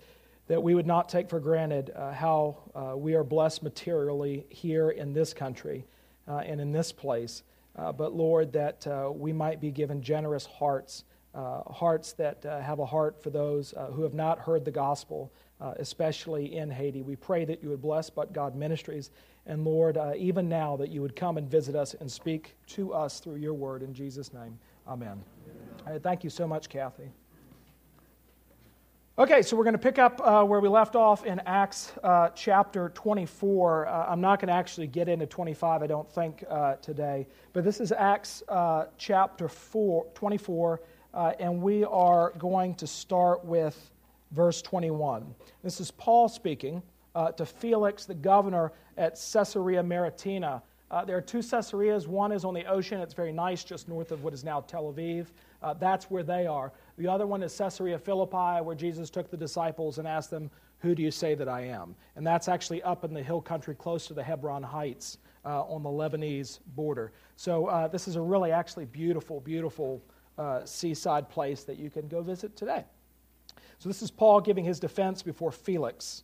that 0.47 0.61
we 0.61 0.75
would 0.75 0.85
not 0.85 1.09
take 1.09 1.27
for 1.27 1.39
granted 1.39 1.91
uh, 1.95 2.11
how 2.11 2.57
uh, 2.75 2.95
we 2.95 3.15
are 3.15 3.23
blessed 3.23 3.63
materially 3.63 4.45
here 4.49 4.91
in 4.91 5.11
this 5.11 5.33
country 5.33 5.83
uh, 6.27 6.37
and 6.45 6.61
in 6.61 6.71
this 6.71 6.91
place. 6.91 7.41
Uh, 7.75 7.91
but 7.91 8.13
Lord, 8.13 8.53
that 8.53 8.85
we 9.15 9.33
might 9.33 9.59
be 9.59 9.71
given 9.71 10.01
generous 10.01 10.45
hearts, 10.45 11.05
hearts 11.33 12.13
that 12.13 12.43
have 12.43 12.77
a 12.77 12.85
heart 12.85 13.21
for 13.21 13.31
those 13.31 13.73
who 13.93 14.03
have 14.03 14.13
not 14.13 14.37
heard 14.39 14.63
the 14.63 14.71
gospel, 14.71 15.33
uh, 15.61 15.73
especially 15.77 16.55
in 16.55 16.69
Haiti. 16.69 17.01
We 17.01 17.15
pray 17.15 17.45
that 17.45 17.63
you 17.63 17.69
would 17.69 17.81
bless 17.81 18.09
But 18.09 18.33
God 18.33 18.55
Ministries, 18.55 19.11
and 19.45 19.63
Lord, 19.63 19.97
even 20.17 20.49
now 20.49 20.75
that 20.77 20.89
you 20.89 21.01
would 21.01 21.15
come 21.15 21.37
and 21.37 21.47
visit 21.49 21.75
us 21.75 21.93
and 21.93 22.11
speak 22.11 22.55
to 22.67 22.93
us 22.93 23.19
through 23.19 23.35
your 23.35 23.53
word. 23.53 23.83
In 23.83 23.93
Jesus' 23.93 24.33
name, 24.33 24.57
amen. 24.87 25.23
Thank 26.01 26.23
you 26.23 26.31
so 26.31 26.47
much, 26.47 26.67
Kathy. 26.67 27.11
Okay, 29.17 29.41
so 29.43 29.55
we're 29.55 29.63
going 29.63 29.75
to 29.75 29.79
pick 29.79 29.97
up 29.97 30.19
uh, 30.21 30.43
where 30.43 30.59
we 30.59 30.67
left 30.67 30.93
off 30.93 31.25
in 31.25 31.39
Acts 31.45 31.93
uh, 32.03 32.27
chapter 32.35 32.89
24. 32.89 33.87
Uh, 33.87 34.05
I'm 34.09 34.19
not 34.19 34.41
going 34.41 34.49
to 34.49 34.53
actually 34.53 34.87
get 34.87 35.07
into 35.07 35.25
25, 35.25 35.81
I 35.81 35.87
don't 35.87 36.11
think, 36.11 36.43
uh, 36.49 36.75
today. 36.81 37.25
But 37.53 37.63
this 37.63 37.79
is 37.79 37.93
Acts 37.93 38.43
uh, 38.49 38.87
chapter 38.97 39.47
four, 39.47 40.05
24, 40.15 40.81
uh, 41.13 41.31
and 41.39 41.61
we 41.61 41.85
are 41.85 42.33
going 42.37 42.75
to 42.75 42.87
start 42.87 43.45
with 43.45 43.89
verse 44.31 44.61
21. 44.61 45.33
This 45.63 45.79
is 45.79 45.91
Paul 45.91 46.27
speaking 46.29 46.81
to 47.37 47.45
Felix, 47.45 48.05
the 48.05 48.13
governor 48.13 48.73
at 48.97 49.19
Caesarea 49.33 49.81
Maritima. 49.81 50.61
there 51.05 51.17
are 51.17 51.21
two 51.21 51.41
Caesareas. 51.41 52.07
One 52.07 52.31
is 52.31 52.43
on 52.43 52.53
the 52.53 52.65
ocean, 52.65 52.99
it's 52.99 53.13
very 53.13 53.31
nice, 53.31 53.63
just 53.63 53.87
north 53.87 54.11
of 54.11 54.23
what 54.23 54.33
is 54.33 54.43
now 54.43 54.61
Tel 54.61 54.93
Aviv. 54.93 55.27
that's 55.79 56.09
where 56.11 56.23
they 56.23 56.45
are. 56.45 56.73
The 56.97 57.07
other 57.07 57.25
one 57.25 57.43
is 57.43 57.57
Caesarea 57.57 57.97
Philippi, 57.97 58.61
where 58.61 58.75
Jesus 58.75 59.09
took 59.09 59.29
the 59.29 59.37
disciples 59.37 59.97
and 59.97 60.07
asked 60.07 60.29
them, 60.29 60.49
Who 60.79 60.95
do 60.95 61.03
you 61.03 61.11
say 61.11 61.35
that 61.35 61.47
I 61.47 61.61
am? 61.61 61.95
And 62.15 62.25
that's 62.27 62.47
actually 62.47 62.83
up 62.83 63.03
in 63.03 63.13
the 63.13 63.23
hill 63.23 63.41
country 63.41 63.75
close 63.75 64.07
to 64.07 64.13
the 64.13 64.23
Hebron 64.23 64.63
Heights 64.63 65.17
uh, 65.45 65.61
on 65.63 65.83
the 65.83 65.89
Lebanese 65.89 66.59
border. 66.75 67.11
So 67.35 67.67
uh, 67.67 67.87
this 67.87 68.07
is 68.07 68.15
a 68.15 68.21
really 68.21 68.51
actually 68.51 68.85
beautiful, 68.85 69.39
beautiful 69.39 70.01
uh, 70.37 70.65
seaside 70.65 71.29
place 71.29 71.63
that 71.63 71.77
you 71.77 71.89
can 71.89 72.07
go 72.07 72.21
visit 72.21 72.55
today. 72.55 72.83
So 73.79 73.89
this 73.89 74.01
is 74.01 74.11
Paul 74.11 74.41
giving 74.41 74.65
his 74.65 74.79
defense 74.79 75.21
before 75.21 75.51
Felix. 75.51 76.23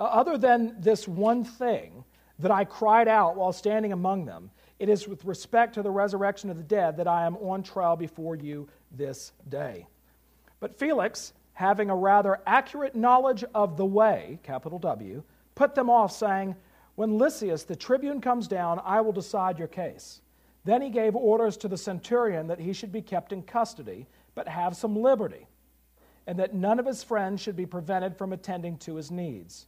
Uh, 0.00 0.04
other 0.04 0.36
than 0.36 0.76
this 0.78 1.06
one 1.06 1.44
thing 1.44 2.04
that 2.38 2.50
I 2.50 2.64
cried 2.64 3.08
out 3.08 3.36
while 3.36 3.52
standing 3.52 3.92
among 3.92 4.24
them, 4.24 4.50
it 4.78 4.88
is 4.88 5.06
with 5.06 5.24
respect 5.24 5.74
to 5.74 5.82
the 5.82 5.90
resurrection 5.90 6.50
of 6.50 6.56
the 6.56 6.62
dead 6.62 6.96
that 6.96 7.06
I 7.06 7.26
am 7.26 7.36
on 7.36 7.62
trial 7.62 7.96
before 7.96 8.34
you 8.34 8.68
this 8.90 9.32
day. 9.48 9.86
But 10.60 10.76
Felix, 10.76 11.32
having 11.52 11.90
a 11.90 11.96
rather 11.96 12.40
accurate 12.46 12.96
knowledge 12.96 13.44
of 13.54 13.76
the 13.76 13.84
way, 13.84 14.38
capital 14.42 14.78
W, 14.80 15.22
put 15.54 15.74
them 15.74 15.88
off, 15.88 16.10
saying, 16.10 16.56
When 16.96 17.18
Lysias 17.18 17.64
the 17.64 17.76
tribune 17.76 18.20
comes 18.20 18.48
down, 18.48 18.80
I 18.84 19.00
will 19.00 19.12
decide 19.12 19.58
your 19.58 19.68
case. 19.68 20.20
Then 20.64 20.82
he 20.82 20.90
gave 20.90 21.14
orders 21.14 21.56
to 21.58 21.68
the 21.68 21.76
centurion 21.76 22.46
that 22.48 22.58
he 22.58 22.72
should 22.72 22.90
be 22.90 23.02
kept 23.02 23.32
in 23.32 23.42
custody, 23.42 24.06
but 24.34 24.48
have 24.48 24.74
some 24.74 24.96
liberty, 24.96 25.46
and 26.26 26.38
that 26.38 26.54
none 26.54 26.78
of 26.78 26.86
his 26.86 27.02
friends 27.02 27.40
should 27.40 27.56
be 27.56 27.66
prevented 27.66 28.16
from 28.16 28.32
attending 28.32 28.78
to 28.78 28.96
his 28.96 29.10
needs. 29.10 29.66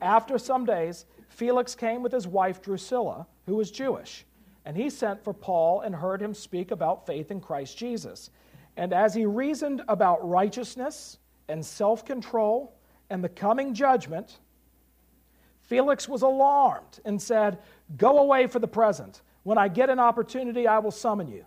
After 0.00 0.38
some 0.38 0.64
days, 0.64 1.06
Felix 1.28 1.74
came 1.74 2.02
with 2.02 2.12
his 2.12 2.26
wife 2.26 2.60
Drusilla, 2.62 3.26
who 3.46 3.56
was 3.56 3.70
Jewish, 3.70 4.24
and 4.64 4.76
he 4.76 4.90
sent 4.90 5.22
for 5.22 5.32
Paul 5.32 5.80
and 5.80 5.94
heard 5.94 6.20
him 6.20 6.34
speak 6.34 6.70
about 6.70 7.06
faith 7.06 7.30
in 7.30 7.40
Christ 7.40 7.76
Jesus. 7.76 8.30
And 8.76 8.92
as 8.92 9.14
he 9.14 9.26
reasoned 9.26 9.82
about 9.88 10.26
righteousness 10.26 11.18
and 11.48 11.64
self 11.64 12.04
control 12.04 12.74
and 13.08 13.24
the 13.24 13.28
coming 13.28 13.74
judgment, 13.74 14.38
Felix 15.62 16.08
was 16.08 16.22
alarmed 16.22 17.00
and 17.04 17.20
said, 17.20 17.58
Go 17.96 18.18
away 18.18 18.46
for 18.46 18.58
the 18.58 18.68
present. 18.68 19.22
When 19.42 19.58
I 19.58 19.68
get 19.68 19.90
an 19.90 19.98
opportunity, 19.98 20.66
I 20.66 20.78
will 20.78 20.90
summon 20.90 21.28
you. 21.28 21.44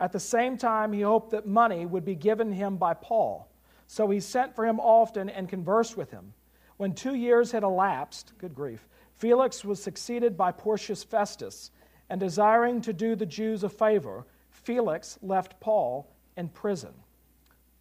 At 0.00 0.12
the 0.12 0.20
same 0.20 0.56
time, 0.56 0.92
he 0.92 1.02
hoped 1.02 1.30
that 1.30 1.46
money 1.46 1.84
would 1.84 2.04
be 2.04 2.14
given 2.14 2.50
him 2.52 2.76
by 2.76 2.94
Paul. 2.94 3.48
So 3.86 4.08
he 4.08 4.18
sent 4.18 4.56
for 4.56 4.66
him 4.66 4.80
often 4.80 5.28
and 5.28 5.48
conversed 5.48 5.96
with 5.96 6.10
him. 6.10 6.32
When 6.78 6.94
two 6.94 7.14
years 7.14 7.52
had 7.52 7.62
elapsed, 7.62 8.32
good 8.38 8.54
grief, 8.54 8.88
Felix 9.16 9.64
was 9.64 9.82
succeeded 9.82 10.36
by 10.36 10.52
Porcius 10.52 11.04
Festus, 11.04 11.70
and 12.08 12.18
desiring 12.18 12.80
to 12.80 12.94
do 12.94 13.14
the 13.14 13.26
Jews 13.26 13.62
a 13.62 13.68
favor, 13.68 14.24
Felix 14.48 15.18
left 15.20 15.60
Paul 15.60 16.10
in 16.36 16.48
prison. 16.48 16.94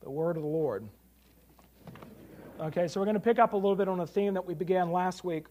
The 0.01 0.09
word 0.09 0.35
of 0.35 0.43
the 0.43 0.49
Lord. 0.49 0.87
Okay, 2.59 2.89
so 2.89 2.99
we're 2.99 3.05
going 3.05 3.13
to 3.13 3.21
pick 3.21 3.39
up 3.39 3.53
a 3.53 3.55
little 3.55 3.75
bit 3.75 3.87
on 3.87 4.01
a 4.01 4.07
theme 4.07 4.33
that 4.33 4.45
we 4.45 4.53
began 4.53 4.91
last 4.91 5.23
week 5.23 5.45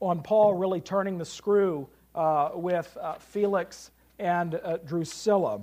on 0.00 0.20
Paul 0.20 0.54
really 0.54 0.80
turning 0.80 1.16
the 1.16 1.24
screw 1.24 1.88
uh, 2.16 2.50
with 2.54 2.96
uh, 3.00 3.14
Felix 3.14 3.92
and 4.22 4.54
uh, 4.54 4.78
Drusilla. 4.78 5.60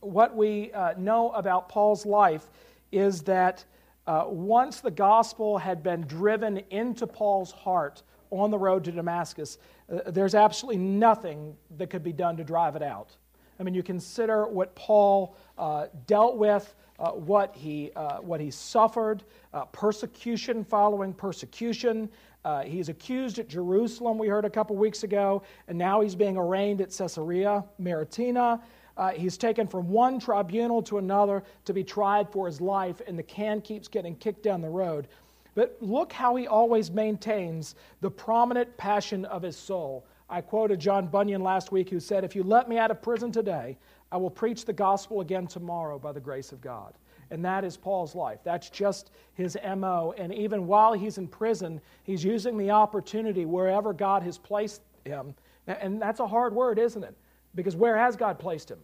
What 0.00 0.36
we 0.36 0.72
uh, 0.72 0.94
know 0.96 1.30
about 1.32 1.68
Paul's 1.68 2.06
life 2.06 2.48
is 2.92 3.22
that 3.22 3.64
uh, 4.06 4.24
once 4.28 4.80
the 4.80 4.90
gospel 4.90 5.58
had 5.58 5.82
been 5.82 6.02
driven 6.02 6.58
into 6.70 7.06
Paul's 7.06 7.52
heart 7.52 8.02
on 8.30 8.50
the 8.50 8.58
road 8.58 8.84
to 8.84 8.92
Damascus, 8.92 9.58
uh, 9.92 10.10
there's 10.10 10.34
absolutely 10.34 10.80
nothing 10.80 11.56
that 11.76 11.90
could 11.90 12.04
be 12.04 12.12
done 12.12 12.36
to 12.36 12.44
drive 12.44 12.76
it 12.76 12.82
out. 12.82 13.16
I 13.58 13.64
mean, 13.64 13.74
you 13.74 13.82
consider 13.82 14.46
what 14.46 14.74
Paul 14.74 15.36
uh, 15.58 15.86
dealt 16.06 16.36
with, 16.36 16.74
uh, 16.98 17.10
what, 17.10 17.54
he, 17.54 17.90
uh, 17.96 18.18
what 18.18 18.40
he 18.40 18.50
suffered, 18.50 19.22
uh, 19.52 19.64
persecution 19.66 20.64
following 20.64 21.12
persecution. 21.12 22.08
Uh, 22.44 22.62
he's 22.62 22.88
accused 22.88 23.38
at 23.38 23.48
Jerusalem, 23.48 24.18
we 24.18 24.28
heard 24.28 24.44
a 24.44 24.50
couple 24.50 24.76
weeks 24.76 25.02
ago, 25.04 25.42
and 25.68 25.78
now 25.78 26.00
he's 26.00 26.14
being 26.14 26.36
arraigned 26.36 26.80
at 26.80 26.90
Caesarea 26.90 27.64
Maritima. 27.78 28.60
Uh, 28.96 29.10
he's 29.10 29.38
taken 29.38 29.66
from 29.66 29.88
one 29.88 30.18
tribunal 30.18 30.82
to 30.82 30.98
another 30.98 31.42
to 31.64 31.72
be 31.72 31.82
tried 31.82 32.30
for 32.30 32.46
his 32.46 32.60
life, 32.60 33.00
and 33.06 33.18
the 33.18 33.22
can 33.22 33.60
keeps 33.60 33.88
getting 33.88 34.14
kicked 34.16 34.42
down 34.42 34.60
the 34.60 34.68
road. 34.68 35.08
But 35.54 35.76
look 35.80 36.12
how 36.12 36.36
he 36.36 36.46
always 36.46 36.90
maintains 36.90 37.74
the 38.00 38.10
prominent 38.10 38.76
passion 38.76 39.24
of 39.26 39.42
his 39.42 39.56
soul. 39.56 40.04
I 40.28 40.40
quoted 40.40 40.80
John 40.80 41.06
Bunyan 41.06 41.42
last 41.42 41.72
week, 41.72 41.90
who 41.90 42.00
said, 42.00 42.24
If 42.24 42.34
you 42.34 42.42
let 42.42 42.68
me 42.68 42.78
out 42.78 42.90
of 42.90 43.02
prison 43.02 43.30
today, 43.30 43.76
I 44.12 44.18
will 44.18 44.30
preach 44.30 44.66
the 44.66 44.72
gospel 44.74 45.22
again 45.22 45.46
tomorrow 45.46 45.98
by 45.98 46.12
the 46.12 46.20
grace 46.20 46.52
of 46.52 46.60
God. 46.60 46.92
And 47.30 47.42
that 47.46 47.64
is 47.64 47.78
Paul's 47.78 48.14
life. 48.14 48.40
That's 48.44 48.68
just 48.68 49.10
his 49.32 49.56
MO. 49.76 50.14
And 50.18 50.34
even 50.34 50.66
while 50.66 50.92
he's 50.92 51.16
in 51.16 51.26
prison, 51.26 51.80
he's 52.04 52.22
using 52.22 52.58
the 52.58 52.70
opportunity 52.70 53.46
wherever 53.46 53.94
God 53.94 54.22
has 54.22 54.36
placed 54.36 54.82
him. 55.06 55.34
And 55.66 56.00
that's 56.00 56.20
a 56.20 56.26
hard 56.26 56.54
word, 56.54 56.78
isn't 56.78 57.02
it? 57.02 57.16
Because 57.54 57.74
where 57.74 57.96
has 57.96 58.16
God 58.16 58.38
placed 58.38 58.70
him? 58.70 58.80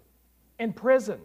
In 0.58 0.72
prison, 0.72 1.20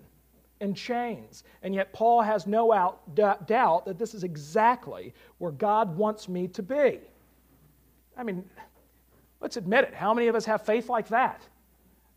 in 0.59 0.73
chains. 0.73 1.45
And 1.61 1.73
yet, 1.73 1.93
Paul 1.93 2.21
has 2.21 2.45
no 2.45 2.73
out, 2.73 3.15
d- 3.15 3.23
doubt 3.45 3.85
that 3.85 3.97
this 3.97 4.13
is 4.13 4.25
exactly 4.25 5.13
where 5.37 5.51
God 5.51 5.95
wants 5.95 6.27
me 6.27 6.49
to 6.49 6.61
be. 6.61 6.99
I 8.17 8.23
mean, 8.23 8.43
let's 9.39 9.55
admit 9.55 9.85
it. 9.85 9.93
How 9.93 10.13
many 10.13 10.27
of 10.27 10.35
us 10.35 10.43
have 10.43 10.65
faith 10.65 10.89
like 10.89 11.07
that? 11.07 11.41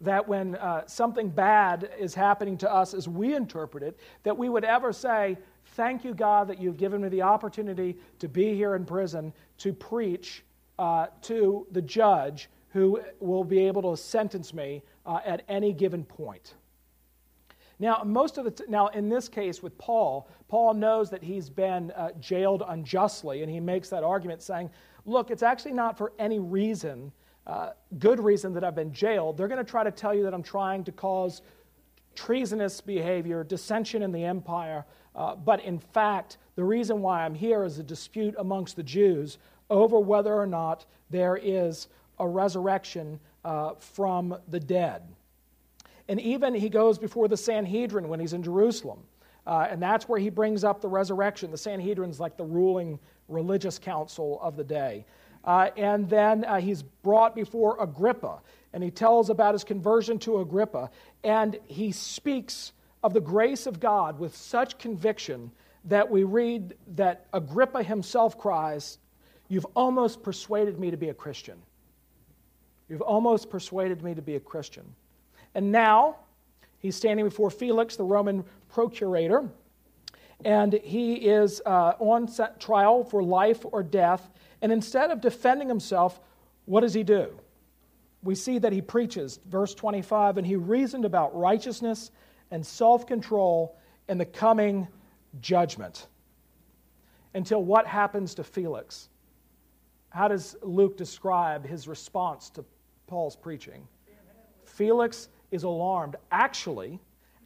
That 0.01 0.29
when 0.29 0.57
uh, 0.57 0.87
something 0.87 1.31
bad 1.31 1.91
is 1.99 2.15
happening 2.15 2.59
to 2.59 2.73
us 2.73 2.93
as 2.93 3.09
we 3.09 3.35
interpret 3.35 3.83
it, 3.83 3.99
that 4.25 4.37
we 4.37 4.49
would 4.49 4.65
ever 4.65 4.93
say, 4.93 5.39
Thank 5.71 6.05
you, 6.05 6.15
God, 6.15 6.49
that 6.49 6.61
you've 6.61 6.77
given 6.77 7.03
me 7.03 7.09
the 7.09 7.23
opportunity 7.23 7.97
to 8.19 8.29
be 8.29 8.55
here 8.55 8.77
in 8.77 8.85
prison 8.85 9.33
to 9.59 9.73
preach 9.73 10.45
uh, 10.79 11.07
to 11.23 11.67
the 11.73 11.83
judge 11.83 12.49
who 12.71 13.01
will 13.21 13.45
be 13.45 13.67
able 13.67 13.83
to 13.83 13.97
sentence 14.01 14.53
me 14.53 14.83
uh, 15.07 15.21
at 15.25 15.43
any 15.49 15.73
given 15.73 16.05
point. 16.05 16.55
Now, 17.79 18.03
most 18.05 18.39
of 18.39 18.45
the 18.45 18.51
t- 18.51 18.65
now 18.69 18.89
in 18.89 19.09
this 19.09 19.29
case 19.29 19.63
with 19.63 19.77
Paul, 19.77 20.29
Paul 20.49 20.75
knows 20.75 21.11
that 21.11 21.23
he's 21.23 21.51
been 21.51 21.91
uh, 21.93 22.11
jailed 22.21 22.63
unjustly, 22.67 23.43
and 23.43 23.51
he 23.51 23.61
makes 23.61 23.89
that 23.91 24.03
argument 24.03 24.43
saying, 24.43 24.71
"Look, 25.05 25.31
it's 25.31 25.43
actually 25.43 25.73
not 25.73 25.99
for 25.99 26.13
any 26.19 26.39
reason, 26.39 27.13
uh, 27.47 27.71
good 27.99 28.19
reason 28.21 28.53
that 28.55 28.65
I've 28.65 28.75
been 28.75 28.93
jailed. 28.93 29.37
They're 29.37 29.49
going 29.49 29.65
to 29.65 29.71
try 29.71 29.85
to 29.85 29.91
tell 29.91 30.15
you 30.15 30.25
that 30.25 30.35
I'm 30.35 30.43
trying 30.43 30.85
to 30.85 30.93
cause 30.93 31.43
treasonous 32.15 32.81
behavior, 32.81 33.45
dissension 33.45 34.03
in 34.03 34.11
the 34.11 34.25
empire, 34.25 34.85
uh, 35.15 35.37
but 35.37 35.63
in 35.63 35.79
fact, 35.79 36.39
the 36.57 36.65
reason 36.65 37.01
why 37.01 37.25
I'm 37.25 37.35
here 37.35 37.65
is 37.65 37.79
a 37.79 37.83
dispute 37.83 38.35
amongst 38.39 38.77
the 38.77 38.83
Jews 38.83 39.39
over 39.71 39.99
whether 39.99 40.35
or 40.35 40.47
not 40.47 40.87
there 41.11 41.37
is 41.37 41.89
a 42.19 42.27
resurrection 42.27 43.21
uh, 43.45 43.75
from 43.75 44.37
the 44.49 44.61
dead. 44.61 45.03
And 46.09 46.21
even 46.21 46.55
he 46.55 46.69
goes 46.69 46.99
before 46.99 47.29
the 47.29 47.37
Sanhedrin 47.37 48.09
when 48.09 48.21
he's 48.21 48.33
in 48.33 48.43
Jerusalem. 48.43 49.01
Uh, 49.47 49.69
and 49.71 49.81
that's 49.81 50.09
where 50.09 50.19
he 50.19 50.29
brings 50.29 50.65
up 50.65 50.81
the 50.81 50.89
resurrection. 50.89 51.51
The 51.51 51.59
Sanhedrin's 51.59 52.19
like 52.19 52.37
the 52.37 52.45
ruling 52.45 52.99
religious 53.29 53.79
council 53.79 54.41
of 54.41 54.57
the 54.57 54.65
day. 54.65 55.05
Uh, 55.47 55.71
and 55.77 56.09
then 56.11 56.45
uh, 56.45 56.61
he's 56.61 56.83
brought 56.83 57.35
before 57.35 57.81
Agrippa, 57.81 58.41
and 58.73 58.83
he 58.83 58.91
tells 58.91 59.31
about 59.31 59.55
his 59.55 59.65
conversion 59.65 60.19
to 60.19 60.41
Agrippa. 60.41 60.91
And 61.23 61.59
he 61.67 61.93
speaks 61.93 62.73
of 63.03 63.15
the 63.15 63.21
grace 63.21 63.67
of 63.67 63.79
God 63.79 64.19
with 64.19 64.37
such 64.37 64.79
conviction 64.79 65.53
that 65.85 66.11
we 66.11 66.25
read 66.25 66.75
that 66.97 67.27
Agrippa 67.33 67.83
himself 67.83 68.37
cries, 68.37 68.99
You've 69.49 69.67
almost 69.77 70.25
persuaded 70.25 70.81
me 70.81 70.91
to 70.91 70.97
be 70.97 71.11
a 71.11 71.15
Christian. 71.15 71.57
You've 72.89 73.03
almost 73.03 73.49
persuaded 73.49 74.03
me 74.03 74.15
to 74.15 74.23
be 74.23 74.35
a 74.35 74.41
Christian. 74.41 74.85
And 75.55 75.71
now 75.71 76.17
he's 76.81 76.97
standing 76.97 77.25
before 77.25 77.51
Felix, 77.51 77.95
the 77.95 78.05
Roman 78.05 78.45
procurator, 78.69 79.49
and 80.45 80.73
he 80.73 81.15
is 81.15 81.63
uh, 81.65 81.93
on 81.99 82.29
trial 82.59 83.05
for 83.05 83.23
life 83.23 83.65
or 83.73 83.83
death. 83.83 84.29
And 84.67 84.73
instead 84.73 85.13
of 85.13 85.21
defending 85.21 85.69
himself, 85.69 86.21
what 86.65 86.81
does 86.81 86.93
he 86.93 87.05
do? 87.05 87.39
We 88.25 88.35
see 88.35 88.59
that 88.59 88.73
he 88.73 88.83
preaches, 88.83 89.39
verse 89.47 89.73
25, 89.75 90.39
and 90.39 90.45
he 90.45 90.57
reasoned 90.57 91.05
about 91.05 91.39
righteousness 91.39 92.11
and 92.51 92.67
self 92.67 93.07
control 93.07 93.79
in 94.09 94.19
the 94.19 94.25
coming 94.25 94.89
judgment. 95.41 96.09
Until 97.33 97.63
what 97.63 97.87
happens 97.87 98.35
to 98.35 98.43
Felix? 98.43 99.09
How 100.09 100.27
does 100.27 100.57
Luke 100.63 100.97
describe 100.97 101.65
his 101.65 101.87
response 101.87 102.51
to 102.51 102.65
Paul's 103.07 103.37
preaching. 103.37 103.87
Felix 104.65 105.29
is 105.53 105.63
alarmed. 105.63 106.17
Actually, 106.33 106.99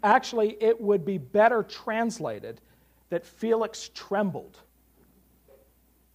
actually, 0.02 0.56
it 0.58 0.80
would 0.80 1.04
be 1.04 1.18
better 1.18 1.62
translated 1.62 2.62
that 3.10 3.26
Felix 3.26 3.90
trembled. 3.94 4.58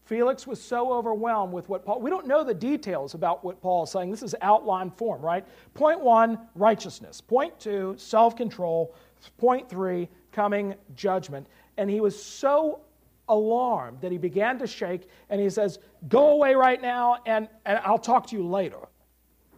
Felix 0.05 0.45
was 0.45 0.61
so 0.61 0.93
overwhelmed 0.93 1.51
with 1.51 1.67
what 1.67 1.83
Paul, 1.83 1.99
we 1.99 2.11
don't 2.11 2.27
know 2.27 2.43
the 2.43 2.53
details 2.53 3.15
about 3.15 3.43
what 3.43 3.59
Paul 3.59 3.83
is 3.83 3.91
saying. 3.91 4.11
This 4.11 4.21
is 4.21 4.35
outline 4.41 4.91
form, 4.91 5.21
right? 5.21 5.43
Point 5.73 5.99
one, 5.99 6.39
righteousness. 6.53 7.21
Point 7.21 7.59
two, 7.59 7.95
self 7.97 8.35
control. 8.35 8.95
Point 9.37 9.67
three, 9.67 10.07
coming 10.31 10.75
judgment. 10.95 11.47
And 11.77 11.89
he 11.89 12.01
was 12.01 12.21
so 12.21 12.81
alarmed 13.27 14.01
that 14.01 14.11
he 14.11 14.19
began 14.19 14.59
to 14.59 14.67
shake 14.67 15.09
and 15.31 15.41
he 15.41 15.49
says, 15.49 15.79
Go 16.07 16.29
away 16.29 16.53
right 16.53 16.79
now 16.79 17.17
and, 17.25 17.49
and 17.65 17.79
I'll 17.83 17.97
talk 17.97 18.27
to 18.27 18.35
you 18.35 18.47
later. 18.47 18.77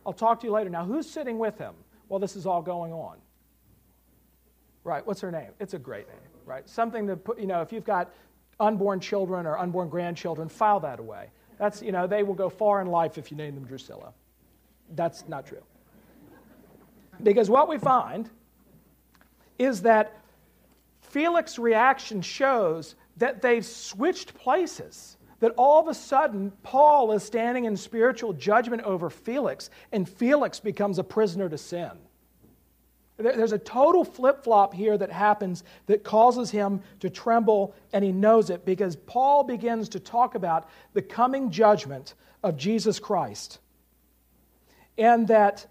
I'll 0.05 0.13
talk 0.13 0.39
to 0.39 0.47
you 0.47 0.53
later. 0.53 0.69
Now, 0.69 0.85
who's 0.85 1.09
sitting 1.09 1.37
with 1.37 1.57
him 1.57 1.73
while 2.07 2.21
this 2.21 2.37
is 2.37 2.45
all 2.45 2.61
going 2.61 2.93
on? 2.93 3.17
Right, 4.85 5.05
what's 5.05 5.19
her 5.19 5.31
name? 5.31 5.51
It's 5.59 5.73
a 5.73 5.79
great 5.79 6.07
name, 6.07 6.17
right? 6.45 6.67
Something 6.69 7.05
to 7.07 7.17
put, 7.17 7.37
you 7.37 7.47
know, 7.47 7.61
if 7.61 7.73
you've 7.73 7.83
got 7.83 8.13
unborn 8.59 8.99
children 8.99 9.45
or 9.45 9.57
unborn 9.57 9.89
grandchildren, 9.89 10.49
file 10.49 10.79
that 10.81 10.99
away. 10.99 11.29
That's, 11.57 11.81
you 11.81 11.91
know, 11.91 12.07
they 12.07 12.23
will 12.23 12.33
go 12.33 12.49
far 12.49 12.81
in 12.81 12.87
life 12.87 13.17
if 13.17 13.31
you 13.31 13.37
name 13.37 13.55
them 13.55 13.65
Drusilla. 13.65 14.13
That's 14.95 15.27
not 15.27 15.45
true. 15.45 15.63
Because 17.21 17.49
what 17.49 17.67
we 17.67 17.77
find 17.77 18.29
is 19.57 19.81
that 19.81 20.21
Felix's 21.01 21.57
reaction 21.57 22.21
shows 22.21 22.95
that 23.17 23.41
they've 23.41 23.65
switched 23.65 24.35
places 24.35 25.17
that 25.39 25.53
all 25.57 25.79
of 25.79 25.87
a 25.87 25.93
sudden 25.93 26.51
Paul 26.63 27.11
is 27.11 27.23
standing 27.23 27.65
in 27.65 27.77
spiritual 27.77 28.33
judgment 28.33 28.83
over 28.83 29.09
Felix, 29.09 29.69
and 29.91 30.07
Felix 30.07 30.59
becomes 30.59 30.99
a 30.99 31.03
prisoner 31.03 31.49
to 31.49 31.57
sin. 31.57 31.91
There's 33.17 33.51
a 33.51 33.57
total 33.57 34.03
flip 34.03 34.43
flop 34.43 34.73
here 34.73 34.95
that 34.95 35.11
happens 35.11 35.63
that 35.87 36.03
causes 36.03 36.51
him 36.51 36.81
to 36.99 37.09
tremble, 37.09 37.73
and 37.91 38.03
he 38.03 38.11
knows 38.11 38.51
it 38.51 38.63
because 38.63 38.95
Paul 38.95 39.43
begins 39.43 39.89
to 39.89 39.99
talk 39.99 40.35
about 40.35 40.69
the 40.93 41.01
coming 41.01 41.49
judgment 41.49 42.13
of 42.43 42.57
Jesus 42.57 42.99
Christ. 42.99 43.59
And 44.99 45.27
that 45.29 45.65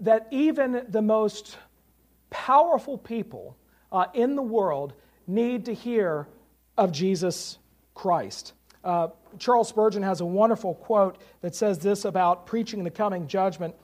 that 0.00 0.28
even 0.30 0.84
the 0.88 1.02
most 1.02 1.56
powerful 2.28 2.98
people 2.98 3.56
uh, 3.90 4.06
in 4.12 4.34
the 4.36 4.42
world 4.42 4.92
need 5.26 5.66
to 5.66 5.74
hear 5.74 6.26
of 6.76 6.92
Jesus 6.92 7.58
Christ. 7.94 8.52
Uh, 8.82 9.08
Charles 9.38 9.68
Spurgeon 9.68 10.02
has 10.02 10.20
a 10.20 10.26
wonderful 10.26 10.74
quote 10.74 11.18
that 11.40 11.54
says 11.54 11.78
this 11.78 12.04
about 12.04 12.46
preaching 12.46 12.84
the 12.84 12.90
coming 12.90 13.26
judgment. 13.26 13.74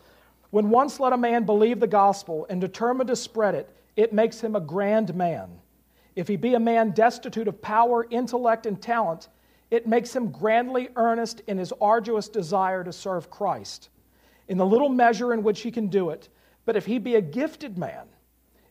When 0.50 0.71
once 0.71 0.99
let 0.99 1.12
a 1.12 1.19
man 1.19 1.45
believe 1.45 1.80
the 1.80 1.87
gospel 1.87 2.47
and 2.49 2.61
determine 2.61 3.07
to 3.09 3.16
spread 3.16 3.54
it, 3.54 3.69
it 3.97 4.12
makes 4.12 4.40
him 4.40 4.57
a 4.57 4.61
grand 4.61 5.14
man. 5.14 5.49
If 6.16 6.28
he 6.28 6.37
be 6.37 6.54
a 6.54 6.61
man 6.61 6.90
destitute 6.90 7.49
of 7.49 7.62
power, 7.62 8.07
intellect, 8.11 8.66
and 8.66 8.80
talent, 8.80 9.28
it 9.71 9.87
makes 9.87 10.14
him 10.14 10.33
grandly 10.33 10.88
earnest 10.97 11.42
in 11.47 11.59
his 11.59 11.73
arduous 11.80 12.28
desire 12.28 12.83
to 12.83 12.92
serve 12.92 13.30
Christ, 13.30 13.90
in 14.49 14.59
the 14.59 14.66
little 14.66 14.88
measure 14.88 15.33
in 15.33 15.42
which 15.42 15.61
he 15.61 15.71
can 15.71 15.87
do 15.87 16.11
it. 16.11 16.28
But 16.64 16.76
if 16.76 16.87
he 16.87 16.99
be 16.99 17.14
a 17.14 17.21
gifted 17.21 17.78
man, 17.78 18.07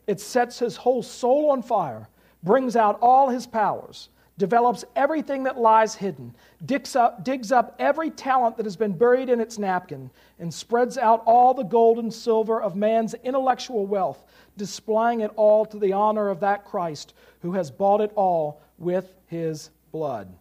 it 0.06 0.20
sets 0.20 0.58
his 0.58 0.76
whole 0.76 1.02
soul 1.02 1.50
on 1.50 1.62
fire, 1.62 2.08
brings 2.42 2.76
out 2.76 2.98
all 3.00 3.30
his 3.30 3.46
powers, 3.46 4.10
develops 4.40 4.86
everything 4.96 5.44
that 5.44 5.58
lies 5.58 5.94
hidden, 5.94 6.34
digs 6.64 6.96
up, 6.96 7.22
digs 7.22 7.52
up 7.52 7.76
every 7.78 8.10
talent 8.10 8.56
that 8.56 8.64
has 8.64 8.74
been 8.74 8.92
buried 8.92 9.28
in 9.28 9.38
its 9.38 9.58
napkin, 9.58 10.10
and 10.38 10.52
spreads 10.52 10.96
out 10.96 11.22
all 11.26 11.52
the 11.52 11.62
gold 11.62 11.98
and 11.98 12.12
silver 12.12 12.60
of 12.60 12.74
man's 12.74 13.12
intellectual 13.22 13.86
wealth, 13.86 14.24
displaying 14.56 15.20
it 15.20 15.30
all 15.36 15.66
to 15.66 15.78
the 15.78 15.92
honor 15.92 16.30
of 16.30 16.40
that 16.40 16.64
Christ 16.64 17.12
who 17.42 17.52
has 17.52 17.70
bought 17.70 18.00
it 18.00 18.12
all 18.16 18.62
with 18.78 19.12
his 19.26 19.68
blood. 19.92 20.32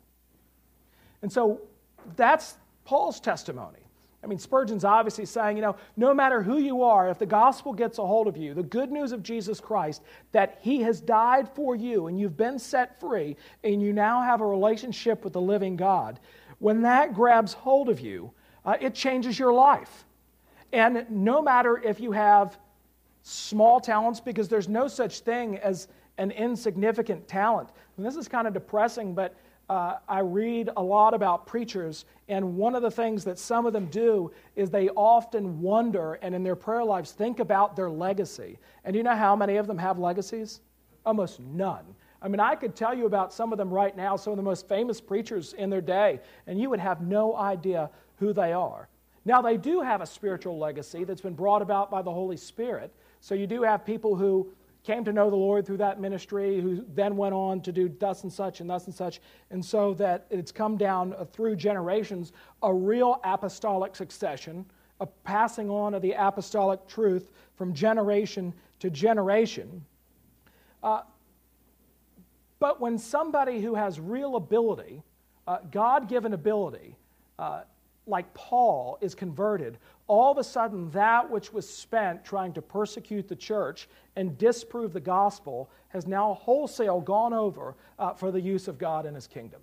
And 1.21 1.31
so 1.31 1.59
that's 2.15 2.55
Paul's 2.85 3.19
testimony. 3.19 3.79
I 4.23 4.27
mean, 4.27 4.37
Spurgeon's 4.37 4.83
obviously 4.83 5.25
saying, 5.25 5.55
you 5.55 5.61
know, 5.61 5.77
no 5.95 6.13
matter 6.13 6.41
who 6.41 6.57
you 6.57 6.83
are, 6.83 7.09
if 7.09 7.19
the 7.19 7.25
gospel 7.25 7.71
gets 7.71 7.99
a 7.99 8.05
hold 8.05 8.27
of 8.27 8.35
you, 8.35 8.53
the 8.53 8.63
good 8.63 8.91
news 8.91 9.13
of 9.13 9.23
Jesus 9.23 9.61
Christ, 9.61 10.01
that 10.33 10.59
he 10.61 10.81
has 10.81 10.99
died 10.99 11.47
for 11.55 11.75
you 11.75 12.07
and 12.07 12.19
you've 12.19 12.35
been 12.35 12.59
set 12.59 12.99
free 12.99 13.37
and 13.63 13.81
you 13.81 13.93
now 13.93 14.21
have 14.21 14.41
a 14.41 14.45
relationship 14.45 15.23
with 15.23 15.33
the 15.33 15.41
living 15.41 15.77
God, 15.77 16.19
when 16.59 16.81
that 16.81 17.13
grabs 17.13 17.53
hold 17.53 17.87
of 17.87 18.01
you, 18.01 18.31
uh, 18.65 18.75
it 18.81 18.93
changes 18.93 19.39
your 19.39 19.53
life. 19.53 20.05
And 20.73 21.05
no 21.09 21.41
matter 21.41 21.77
if 21.77 22.01
you 22.01 22.11
have 22.11 22.57
small 23.23 23.79
talents, 23.79 24.19
because 24.19 24.49
there's 24.49 24.67
no 24.67 24.87
such 24.87 25.21
thing 25.21 25.57
as 25.57 25.87
an 26.17 26.31
insignificant 26.31 27.27
talent. 27.27 27.69
And 27.95 28.05
this 28.05 28.17
is 28.17 28.27
kind 28.27 28.47
of 28.47 28.53
depressing, 28.53 29.13
but 29.13 29.35
uh, 29.69 29.97
I 30.07 30.19
read 30.19 30.69
a 30.75 30.81
lot 30.81 31.13
about 31.13 31.45
preachers, 31.45 32.05
and 32.27 32.57
one 32.57 32.73
of 32.73 32.81
the 32.81 32.89
things 32.89 33.23
that 33.25 33.37
some 33.37 33.67
of 33.67 33.73
them 33.73 33.85
do 33.85 34.31
is 34.55 34.69
they 34.69 34.89
often 34.89 35.61
wonder 35.61 36.15
and 36.15 36.33
in 36.33 36.43
their 36.43 36.55
prayer 36.55 36.83
lives 36.83 37.11
think 37.11 37.39
about 37.39 37.75
their 37.75 37.89
legacy. 37.89 38.57
And 38.83 38.95
you 38.95 39.03
know 39.03 39.15
how 39.15 39.35
many 39.35 39.57
of 39.57 39.67
them 39.67 39.77
have 39.77 39.99
legacies? 39.99 40.61
Almost 41.05 41.39
none. 41.39 41.85
I 42.21 42.27
mean, 42.27 42.39
I 42.39 42.55
could 42.55 42.75
tell 42.75 42.93
you 42.93 43.05
about 43.05 43.31
some 43.31 43.51
of 43.51 43.57
them 43.57 43.69
right 43.69 43.95
now, 43.95 44.15
some 44.15 44.33
of 44.33 44.37
the 44.37 44.43
most 44.43 44.67
famous 44.67 44.99
preachers 44.99 45.53
in 45.53 45.69
their 45.69 45.81
day, 45.81 46.19
and 46.47 46.59
you 46.59 46.69
would 46.69 46.79
have 46.79 47.01
no 47.01 47.35
idea 47.35 47.89
who 48.17 48.33
they 48.33 48.51
are. 48.51 48.89
Now, 49.23 49.41
they 49.41 49.57
do 49.57 49.81
have 49.81 50.01
a 50.01 50.05
spiritual 50.05 50.57
legacy 50.57 51.03
that's 51.03 51.21
been 51.21 51.35
brought 51.35 51.61
about 51.61 51.91
by 51.91 52.01
the 52.01 52.11
Holy 52.11 52.37
Spirit. 52.37 52.91
So 53.21 53.35
you 53.35 53.47
do 53.47 53.61
have 53.63 53.85
people 53.85 54.15
who 54.15 54.51
came 54.83 55.03
to 55.03 55.13
know 55.13 55.29
the 55.29 55.35
Lord 55.35 55.65
through 55.65 55.77
that 55.77 55.99
ministry, 55.99 56.59
who 56.61 56.85
then 56.93 57.17
went 57.17 57.33
on 57.33 57.61
to 57.61 57.71
do 57.71 57.89
thus 57.99 58.23
and 58.23 58.31
such 58.31 58.61
and 58.61 58.69
thus 58.69 58.85
and 58.85 58.95
such. 58.95 59.21
And 59.51 59.63
so 59.63 59.93
that 59.95 60.25
it's 60.29 60.51
come 60.51 60.77
down 60.77 61.13
uh, 61.13 61.25
through 61.25 61.57
generations 61.57 62.31
a 62.63 62.73
real 62.73 63.19
apostolic 63.23 63.95
succession, 63.95 64.65
a 64.99 65.05
passing 65.05 65.69
on 65.69 65.93
of 65.93 66.01
the 66.01 66.13
apostolic 66.13 66.87
truth 66.87 67.29
from 67.55 67.73
generation 67.73 68.53
to 68.79 68.89
generation. 68.89 69.83
Uh, 70.81 71.01
but 72.59 72.79
when 72.79 72.97
somebody 72.97 73.61
who 73.61 73.75
has 73.75 73.99
real 73.99 74.35
ability, 74.35 75.01
uh, 75.47 75.59
God 75.71 76.07
given 76.07 76.33
ability, 76.33 76.95
uh, 77.37 77.61
like 78.07 78.33
Paul, 78.33 78.97
is 79.01 79.13
converted, 79.13 79.77
all 80.07 80.31
of 80.31 80.37
a 80.39 80.43
sudden 80.43 80.89
that 80.91 81.29
which 81.29 81.53
was 81.53 81.69
spent 81.69 82.25
trying 82.25 82.53
to 82.53 82.61
persecute 82.61 83.27
the 83.27 83.35
church 83.35 83.87
and 84.15 84.37
disprove 84.37 84.91
the 84.91 84.99
gospel 84.99 85.69
has 85.89 86.07
now 86.07 86.33
wholesale 86.33 86.99
gone 86.99 87.33
over 87.33 87.75
uh, 87.99 88.13
for 88.13 88.31
the 88.31 88.41
use 88.41 88.67
of 88.67 88.77
God 88.77 89.05
and 89.05 89.15
his 89.15 89.27
kingdom. 89.27 89.61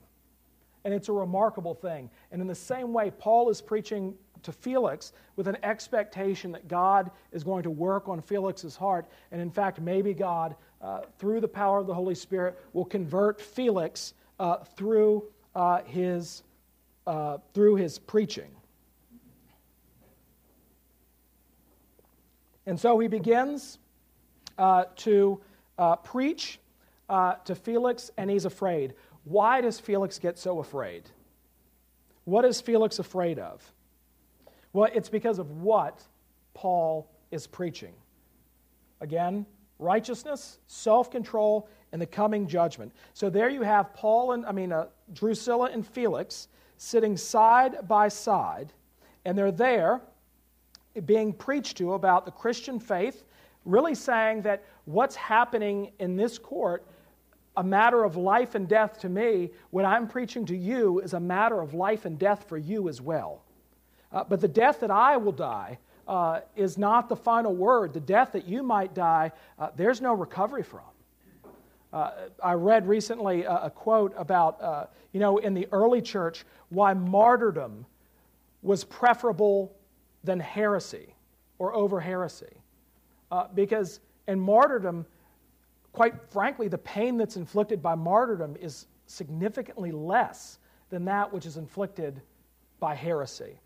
And 0.84 0.94
it's 0.94 1.08
a 1.08 1.12
remarkable 1.12 1.74
thing. 1.74 2.08
And 2.30 2.40
in 2.40 2.46
the 2.46 2.54
same 2.54 2.92
way, 2.92 3.10
Paul 3.10 3.50
is 3.50 3.60
preaching 3.60 4.14
to 4.44 4.52
Felix 4.52 5.12
with 5.34 5.48
an 5.48 5.56
expectation 5.64 6.52
that 6.52 6.68
God 6.68 7.10
is 7.32 7.42
going 7.42 7.64
to 7.64 7.70
work 7.70 8.08
on 8.08 8.22
Felix's 8.22 8.76
heart. 8.76 9.06
And 9.32 9.40
in 9.40 9.50
fact, 9.50 9.80
maybe 9.80 10.14
God, 10.14 10.54
uh, 10.80 11.00
through 11.18 11.40
the 11.40 11.48
power 11.48 11.80
of 11.80 11.88
the 11.88 11.94
Holy 11.94 12.14
Spirit, 12.14 12.56
will 12.72 12.84
convert 12.84 13.40
Felix 13.40 14.14
uh, 14.38 14.58
through, 14.76 15.24
uh, 15.56 15.82
his, 15.82 16.44
uh, 17.06 17.38
through 17.54 17.76
his 17.76 17.98
preaching. 17.98 18.50
And 22.66 22.80
so 22.80 22.98
he 22.98 23.08
begins 23.08 23.78
uh, 24.58 24.84
to 24.96 25.40
uh, 25.78 25.96
preach 25.96 26.58
uh, 27.08 27.34
to 27.44 27.54
Felix, 27.54 28.10
and 28.16 28.28
he's 28.28 28.44
afraid. 28.44 28.94
Why 29.24 29.60
does 29.60 29.78
Felix 29.78 30.18
get 30.18 30.38
so 30.38 30.58
afraid? 30.58 31.04
What 32.24 32.44
is 32.44 32.60
Felix 32.60 32.98
afraid 32.98 33.38
of? 33.38 33.72
Well, 34.72 34.90
it's 34.92 35.08
because 35.08 35.38
of 35.38 35.50
what 35.62 36.02
Paul 36.54 37.08
is 37.30 37.46
preaching. 37.46 37.94
Again, 39.00 39.46
righteousness, 39.78 40.58
self 40.66 41.10
control, 41.10 41.68
and 41.92 42.02
the 42.02 42.06
coming 42.06 42.48
judgment. 42.48 42.92
So 43.14 43.30
there 43.30 43.48
you 43.48 43.62
have 43.62 43.94
Paul 43.94 44.32
and, 44.32 44.44
I 44.44 44.52
mean, 44.52 44.72
uh, 44.72 44.86
Drusilla 45.12 45.70
and 45.70 45.86
Felix 45.86 46.48
sitting 46.76 47.16
side 47.16 47.88
by 47.88 48.08
side, 48.08 48.72
and 49.24 49.36
they're 49.36 49.52
there 49.52 50.00
being 51.04 51.32
preached 51.32 51.76
to 51.76 51.94
about 51.94 52.24
the 52.24 52.30
Christian 52.30 52.78
faith, 52.78 53.24
really 53.64 53.94
saying 53.94 54.42
that 54.42 54.64
what's 54.84 55.16
happening 55.16 55.92
in 55.98 56.16
this 56.16 56.38
court, 56.38 56.86
a 57.56 57.64
matter 57.64 58.04
of 58.04 58.16
life 58.16 58.54
and 58.54 58.68
death 58.68 58.98
to 59.00 59.08
me, 59.08 59.50
when 59.70 59.84
I'm 59.84 60.06
preaching 60.06 60.46
to 60.46 60.56
you, 60.56 61.00
is 61.00 61.14
a 61.14 61.20
matter 61.20 61.60
of 61.60 61.74
life 61.74 62.04
and 62.04 62.18
death 62.18 62.44
for 62.48 62.56
you 62.56 62.88
as 62.88 63.00
well. 63.00 63.42
Uh, 64.12 64.24
but 64.24 64.40
the 64.40 64.48
death 64.48 64.80
that 64.80 64.90
I 64.90 65.16
will 65.16 65.32
die 65.32 65.78
uh, 66.06 66.40
is 66.54 66.78
not 66.78 67.08
the 67.08 67.16
final 67.16 67.54
word. 67.54 67.92
The 67.92 68.00
death 68.00 68.32
that 68.32 68.46
you 68.46 68.62
might 68.62 68.94
die, 68.94 69.32
uh, 69.58 69.70
there's 69.76 70.00
no 70.00 70.14
recovery 70.14 70.62
from. 70.62 70.82
Uh, 71.92 72.10
I 72.42 72.52
read 72.52 72.86
recently 72.86 73.44
a, 73.44 73.54
a 73.64 73.70
quote 73.70 74.12
about, 74.16 74.60
uh, 74.60 74.86
you 75.12 75.20
know, 75.20 75.38
in 75.38 75.54
the 75.54 75.68
early 75.72 76.02
church, 76.02 76.44
why 76.68 76.94
martyrdom 76.94 77.86
was 78.62 78.84
preferable 78.84 79.74
than 80.24 80.40
heresy 80.40 81.14
or 81.58 81.74
over 81.74 82.00
heresy. 82.00 82.54
Uh, 83.30 83.46
because 83.54 84.00
in 84.28 84.40
martyrdom, 84.40 85.06
quite 85.92 86.14
frankly, 86.30 86.68
the 86.68 86.78
pain 86.78 87.16
that's 87.16 87.36
inflicted 87.36 87.82
by 87.82 87.94
martyrdom 87.94 88.56
is 88.60 88.86
significantly 89.06 89.92
less 89.92 90.58
than 90.90 91.04
that 91.04 91.32
which 91.32 91.46
is 91.46 91.56
inflicted 91.56 92.20
by 92.80 92.94
heresy. 92.94 93.58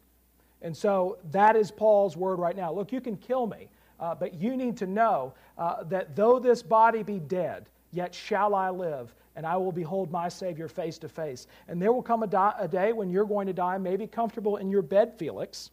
And 0.62 0.76
so 0.76 1.18
that 1.30 1.56
is 1.56 1.70
Paul's 1.70 2.16
word 2.16 2.38
right 2.38 2.56
now. 2.56 2.72
Look, 2.72 2.92
you 2.92 3.00
can 3.00 3.16
kill 3.16 3.46
me, 3.46 3.68
uh, 3.98 4.14
but 4.14 4.34
you 4.34 4.56
need 4.56 4.76
to 4.78 4.86
know 4.86 5.34
uh, 5.56 5.84
that 5.84 6.14
though 6.14 6.38
this 6.38 6.62
body 6.62 7.02
be 7.02 7.18
dead, 7.18 7.68
yet 7.92 8.14
shall 8.14 8.54
I 8.54 8.70
live, 8.70 9.14
and 9.36 9.46
I 9.46 9.56
will 9.56 9.72
behold 9.72 10.10
my 10.10 10.28
Savior 10.28 10.68
face 10.68 10.98
to 10.98 11.08
face. 11.08 11.46
And 11.68 11.80
there 11.80 11.92
will 11.92 12.02
come 12.02 12.22
a, 12.22 12.26
di- 12.26 12.54
a 12.58 12.68
day 12.68 12.92
when 12.92 13.10
you're 13.10 13.24
going 13.24 13.46
to 13.46 13.52
die, 13.52 13.78
maybe 13.78 14.06
comfortable 14.06 14.56
in 14.56 14.70
your 14.70 14.82
bed, 14.82 15.14
Felix 15.18 15.70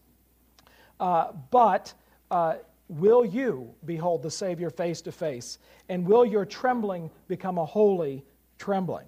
uh, 0.99 1.31
but 1.51 1.93
uh, 2.31 2.55
will 2.89 3.25
you 3.25 3.73
behold 3.85 4.23
the 4.23 4.31
Savior 4.31 4.69
face 4.69 5.01
to 5.01 5.11
face? 5.11 5.59
And 5.89 6.05
will 6.05 6.25
your 6.25 6.45
trembling 6.45 7.09
become 7.27 7.57
a 7.57 7.65
holy 7.65 8.23
trembling? 8.57 9.05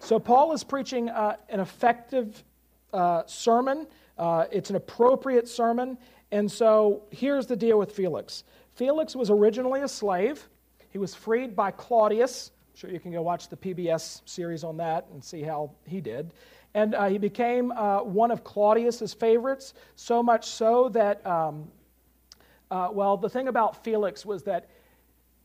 So, 0.00 0.18
Paul 0.18 0.52
is 0.52 0.62
preaching 0.62 1.08
uh, 1.08 1.36
an 1.48 1.60
effective 1.60 2.44
uh, 2.92 3.24
sermon. 3.26 3.86
Uh, 4.16 4.46
it's 4.52 4.70
an 4.70 4.76
appropriate 4.76 5.48
sermon. 5.48 5.98
And 6.30 6.50
so, 6.50 7.02
here's 7.10 7.46
the 7.46 7.56
deal 7.56 7.78
with 7.78 7.92
Felix 7.92 8.44
Felix 8.74 9.16
was 9.16 9.28
originally 9.28 9.80
a 9.80 9.88
slave, 9.88 10.48
he 10.90 10.98
was 10.98 11.14
freed 11.14 11.54
by 11.54 11.70
Claudius. 11.70 12.50
I'm 12.72 12.78
sure 12.78 12.90
you 12.90 13.00
can 13.00 13.12
go 13.12 13.22
watch 13.22 13.48
the 13.48 13.56
PBS 13.56 14.22
series 14.24 14.64
on 14.64 14.76
that 14.78 15.06
and 15.12 15.22
see 15.22 15.42
how 15.42 15.70
he 15.84 16.00
did. 16.00 16.32
And 16.74 16.94
uh, 16.94 17.06
he 17.06 17.18
became 17.18 17.72
uh, 17.72 18.02
one 18.02 18.30
of 18.30 18.44
Claudius's 18.44 19.14
favorites, 19.14 19.74
so 19.96 20.22
much 20.22 20.46
so 20.46 20.88
that, 20.90 21.26
um, 21.26 21.68
uh, 22.70 22.88
well, 22.92 23.16
the 23.16 23.28
thing 23.28 23.48
about 23.48 23.82
Felix 23.82 24.24
was 24.26 24.42
that 24.44 24.68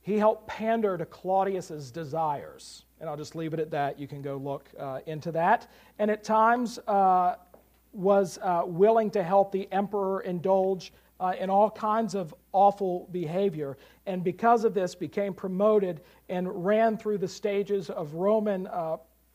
he 0.02 0.18
helped 0.18 0.48
pander 0.48 0.98
to 0.98 1.06
Claudius's 1.06 1.92
desires. 1.92 2.84
And 3.00 3.10
I'll 3.10 3.18
just 3.18 3.36
leave 3.36 3.54
it 3.54 3.60
at 3.60 3.72
that. 3.72 4.00
You 4.00 4.08
can 4.08 4.22
go 4.22 4.38
look 4.38 4.70
uh, 4.78 5.00
into 5.06 5.32
that. 5.32 5.72
And 5.98 6.12
at 6.12 6.24
times 6.24 6.78
uh, 6.80 7.36
was 7.94 8.38
uh, 8.42 8.64
willing 8.66 9.10
to 9.12 9.24
help 9.24 9.52
the 9.52 9.68
emperor 9.72 10.22
indulge 10.22 10.92
in 11.40 11.50
all 11.50 11.70
kinds 11.70 12.16
of 12.16 12.34
awful 12.52 13.08
behavior. 13.12 13.78
And 14.06 14.24
because 14.24 14.66
of 14.66 14.74
this, 14.74 14.96
became 14.96 15.34
promoted 15.34 16.02
and 16.30 16.66
ran 16.66 16.98
through 16.98 17.20
the 17.20 17.28
stages 17.28 17.90
of 17.90 18.14
Roman 18.14 18.68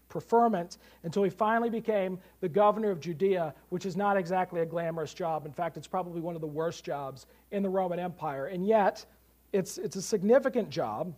preferment 0.09 0.79
until 1.03 1.23
he 1.23 1.31
finally 1.31 1.71
became 1.71 2.19
the 2.41 2.49
governor 2.49 2.91
of 2.91 3.01
Judea, 3.01 3.55
which 3.69 3.87
is 3.87 3.97
not 3.97 4.17
exactly 4.17 4.61
a 4.61 4.67
glamorous 4.67 5.15
job. 5.15 5.47
In 5.47 5.53
fact, 5.53 5.77
it's 5.77 5.87
probably 5.87 6.21
one 6.21 6.35
of 6.35 6.41
the 6.41 6.47
worst 6.47 6.85
jobs 6.85 7.27
in 7.51 7.63
the 7.63 7.69
Roman 7.69 7.99
Empire. 7.99 8.47
And 8.47 8.67
yet, 8.67 9.05
it's, 9.53 9.79
it's 9.79 9.97
a 9.97 10.03
significant 10.03 10.71
job. 10.71 11.15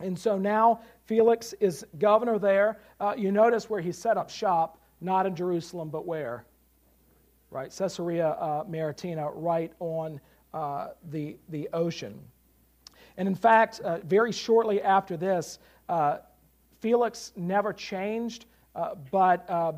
And 0.00 0.18
so 0.18 0.36
now 0.36 0.80
Felix 1.06 1.52
is 1.60 1.86
governor 1.98 2.38
there. 2.38 2.80
Uh, 3.00 3.14
you 3.16 3.30
notice 3.30 3.70
where 3.70 3.80
he 3.80 3.92
set 3.92 4.16
up 4.16 4.30
shop, 4.30 4.78
not 5.00 5.26
in 5.26 5.36
Jerusalem, 5.36 5.90
but 5.90 6.06
where? 6.06 6.44
Right, 7.52 7.70
Caesarea 7.70 8.28
uh, 8.28 8.64
Maritima, 8.66 9.30
right 9.30 9.72
on 9.78 10.20
uh, 10.54 10.88
the, 11.10 11.36
the 11.50 11.68
ocean. 11.74 12.18
And 13.18 13.28
in 13.28 13.34
fact, 13.34 13.80
uh, 13.80 13.98
very 14.04 14.32
shortly 14.32 14.80
after 14.80 15.18
this, 15.18 15.58
uh, 15.88 16.18
Felix 16.80 17.32
never 17.36 17.74
changed 17.74 18.46
Uh, 18.74 18.94
but 19.10 19.48
uh, 19.50 19.72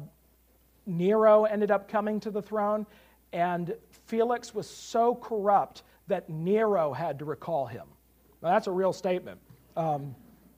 Nero 0.87 1.45
ended 1.45 1.71
up 1.71 1.89
coming 1.89 2.21
to 2.21 2.31
the 2.31 2.41
throne, 2.41 2.87
and 3.33 3.75
Felix 4.07 4.55
was 4.55 4.71
so 4.71 5.17
corrupt 5.17 5.83
that 6.07 6.29
Nero 6.29 6.93
had 6.93 7.19
to 7.19 7.25
recall 7.25 7.67
him. 7.67 7.87
Now, 8.41 8.51
that's 8.51 8.69
a 8.69 8.71
real 8.71 8.93
statement. 8.93 9.41
Um, 9.77 10.15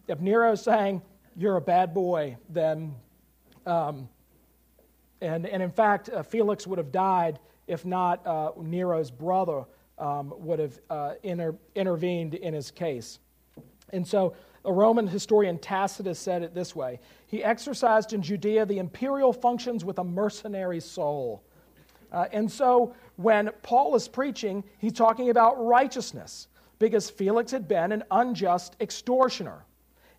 if 0.07 0.21
Nero's 0.21 0.63
saying, 0.63 1.01
You're 1.35 1.57
a 1.57 1.63
bad 1.63 1.95
boy, 1.95 2.37
then, 2.51 2.95
um, 3.65 4.09
and, 5.21 5.47
and 5.47 5.63
in 5.63 5.71
fact, 5.71 6.09
uh, 6.09 6.23
Felix 6.23 6.67
would 6.67 6.79
have 6.79 6.93
died 6.93 7.39
if 7.67 7.85
not 7.85 8.27
uh, 8.27 8.53
Nero's 8.61 9.11
brother 9.11 9.65
um, 9.99 10.33
would 10.37 10.59
have 10.59 10.79
uh, 10.91 11.15
inter- 11.23 11.57
intervened 11.75 12.35
in 12.35 12.55
his 12.55 12.71
case. 12.71 13.19
And 13.93 14.07
so 14.07 14.35
a 14.65 14.73
Roman 14.73 15.07
historian 15.07 15.59
Tacitus 15.59 16.19
said 16.19 16.43
it 16.43 16.55
this 16.55 16.75
way 16.77 17.01
He 17.27 17.43
exercised 17.43 18.13
in 18.13 18.23
Judea 18.23 18.67
the 18.67 18.79
imperial 18.79 19.33
functions 19.33 19.85
with 19.85 19.99
a 19.99 20.05
mercenary 20.05 20.81
soul. 20.81 21.43
Uh, 22.13 22.27
and 22.33 22.51
so 22.51 22.95
when 23.17 23.51
Paul 23.63 23.95
is 23.97 24.07
preaching, 24.07 24.63
he's 24.79 24.93
talking 24.93 25.31
about 25.31 25.65
righteousness 25.65 26.49
because 26.79 27.11
Felix 27.11 27.51
had 27.51 27.67
been 27.67 27.91
an 27.91 28.05
unjust 28.11 28.77
extortioner. 28.81 29.65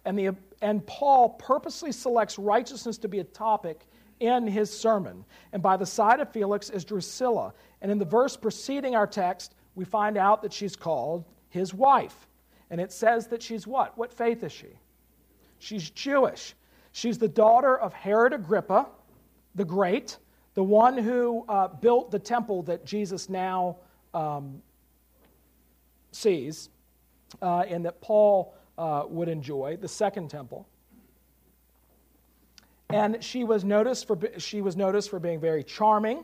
And, 0.03 0.17
the, 0.17 0.35
and 0.61 0.85
Paul 0.85 1.29
purposely 1.29 1.91
selects 1.91 2.39
righteousness 2.39 2.97
to 2.99 3.07
be 3.07 3.19
a 3.19 3.23
topic 3.23 3.85
in 4.19 4.47
his 4.47 4.71
sermon. 4.71 5.25
And 5.53 5.61
by 5.61 5.77
the 5.77 5.85
side 5.85 6.19
of 6.19 6.31
Felix 6.31 6.69
is 6.69 6.85
Drusilla. 6.85 7.53
And 7.81 7.91
in 7.91 7.97
the 7.97 8.05
verse 8.05 8.35
preceding 8.35 8.95
our 8.95 9.07
text, 9.07 9.55
we 9.75 9.85
find 9.85 10.17
out 10.17 10.41
that 10.41 10.53
she's 10.53 10.75
called 10.75 11.25
his 11.49 11.73
wife. 11.73 12.27
And 12.69 12.81
it 12.81 12.91
says 12.91 13.27
that 13.27 13.41
she's 13.41 13.65
what? 13.65 13.97
What 13.97 14.11
faith 14.11 14.43
is 14.43 14.51
she? 14.51 14.67
She's 15.59 15.89
Jewish. 15.89 16.55
She's 16.91 17.17
the 17.17 17.27
daughter 17.27 17.77
of 17.77 17.93
Herod 17.93 18.33
Agrippa 18.33 18.87
the 19.57 19.65
Great, 19.65 20.17
the 20.53 20.63
one 20.63 20.97
who 20.97 21.43
uh, 21.49 21.67
built 21.67 22.11
the 22.11 22.19
temple 22.19 22.61
that 22.63 22.85
Jesus 22.85 23.27
now 23.27 23.77
um, 24.13 24.61
sees 26.11 26.69
uh, 27.41 27.65
and 27.67 27.83
that 27.85 27.99
Paul 28.01 28.55
uh, 28.77 29.03
would 29.07 29.27
enjoy, 29.27 29.77
the 29.77 29.87
second 29.87 30.29
temple. 30.29 30.67
And 32.89 33.21
she 33.21 33.43
was, 33.43 33.63
noticed 33.63 34.07
for, 34.07 34.17
she 34.37 34.61
was 34.61 34.77
noticed 34.77 35.09
for 35.09 35.19
being 35.19 35.39
very 35.39 35.63
charming, 35.63 36.23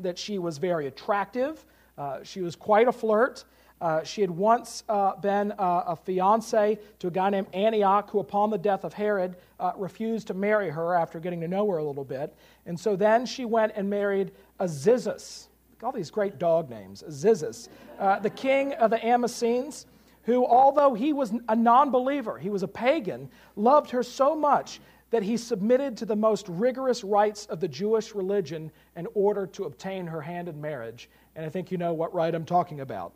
that 0.00 0.18
she 0.18 0.38
was 0.38 0.58
very 0.58 0.86
attractive. 0.88 1.64
Uh, 1.96 2.22
she 2.22 2.42
was 2.42 2.54
quite 2.54 2.86
a 2.86 2.92
flirt. 2.92 3.44
Uh, 3.80 4.02
she 4.02 4.20
had 4.20 4.30
once 4.30 4.84
uh, 4.88 5.16
been 5.16 5.52
uh, 5.52 5.84
a 5.86 5.96
fiance 5.96 6.78
to 6.98 7.06
a 7.06 7.10
guy 7.10 7.30
named 7.30 7.46
Antioch, 7.54 8.10
who, 8.10 8.20
upon 8.20 8.50
the 8.50 8.58
death 8.58 8.84
of 8.84 8.92
Herod, 8.92 9.36
uh, 9.60 9.72
refused 9.76 10.26
to 10.28 10.34
marry 10.34 10.70
her 10.70 10.94
after 10.94 11.20
getting 11.20 11.40
to 11.40 11.48
know 11.48 11.70
her 11.70 11.78
a 11.78 11.84
little 11.84 12.04
bit. 12.04 12.34
And 12.66 12.78
so 12.78 12.96
then 12.96 13.24
she 13.26 13.44
went 13.44 13.72
and 13.74 13.88
married 13.88 14.32
Azizus. 14.60 15.48
All 15.82 15.92
these 15.92 16.10
great 16.10 16.38
dog 16.38 16.70
names, 16.70 17.04
Azizus, 17.06 17.68
uh, 17.98 18.18
the 18.18 18.30
king 18.30 18.72
of 18.74 18.90
the 18.90 18.98
Amacenes, 18.98 19.84
who, 20.22 20.44
although 20.44 20.94
he 20.94 21.12
was 21.12 21.32
a 21.48 21.54
non 21.54 21.90
believer, 21.90 22.38
he 22.38 22.48
was 22.48 22.62
a 22.62 22.68
pagan, 22.68 23.28
loved 23.56 23.90
her 23.90 24.02
so 24.02 24.34
much 24.34 24.80
that 25.10 25.22
he 25.22 25.36
submitted 25.36 25.96
to 25.96 26.06
the 26.06 26.16
most 26.16 26.48
rigorous 26.48 27.04
rites 27.04 27.46
of 27.46 27.60
the 27.60 27.68
Jewish 27.68 28.14
religion 28.14 28.70
in 28.96 29.06
order 29.14 29.46
to 29.46 29.64
obtain 29.64 30.06
her 30.06 30.20
hand 30.20 30.48
in 30.48 30.60
marriage. 30.60 31.08
And 31.36 31.46
I 31.46 31.48
think 31.48 31.70
you 31.70 31.78
know 31.78 31.92
what 31.92 32.12
rite 32.12 32.34
I'm 32.34 32.44
talking 32.44 32.80
about. 32.80 33.12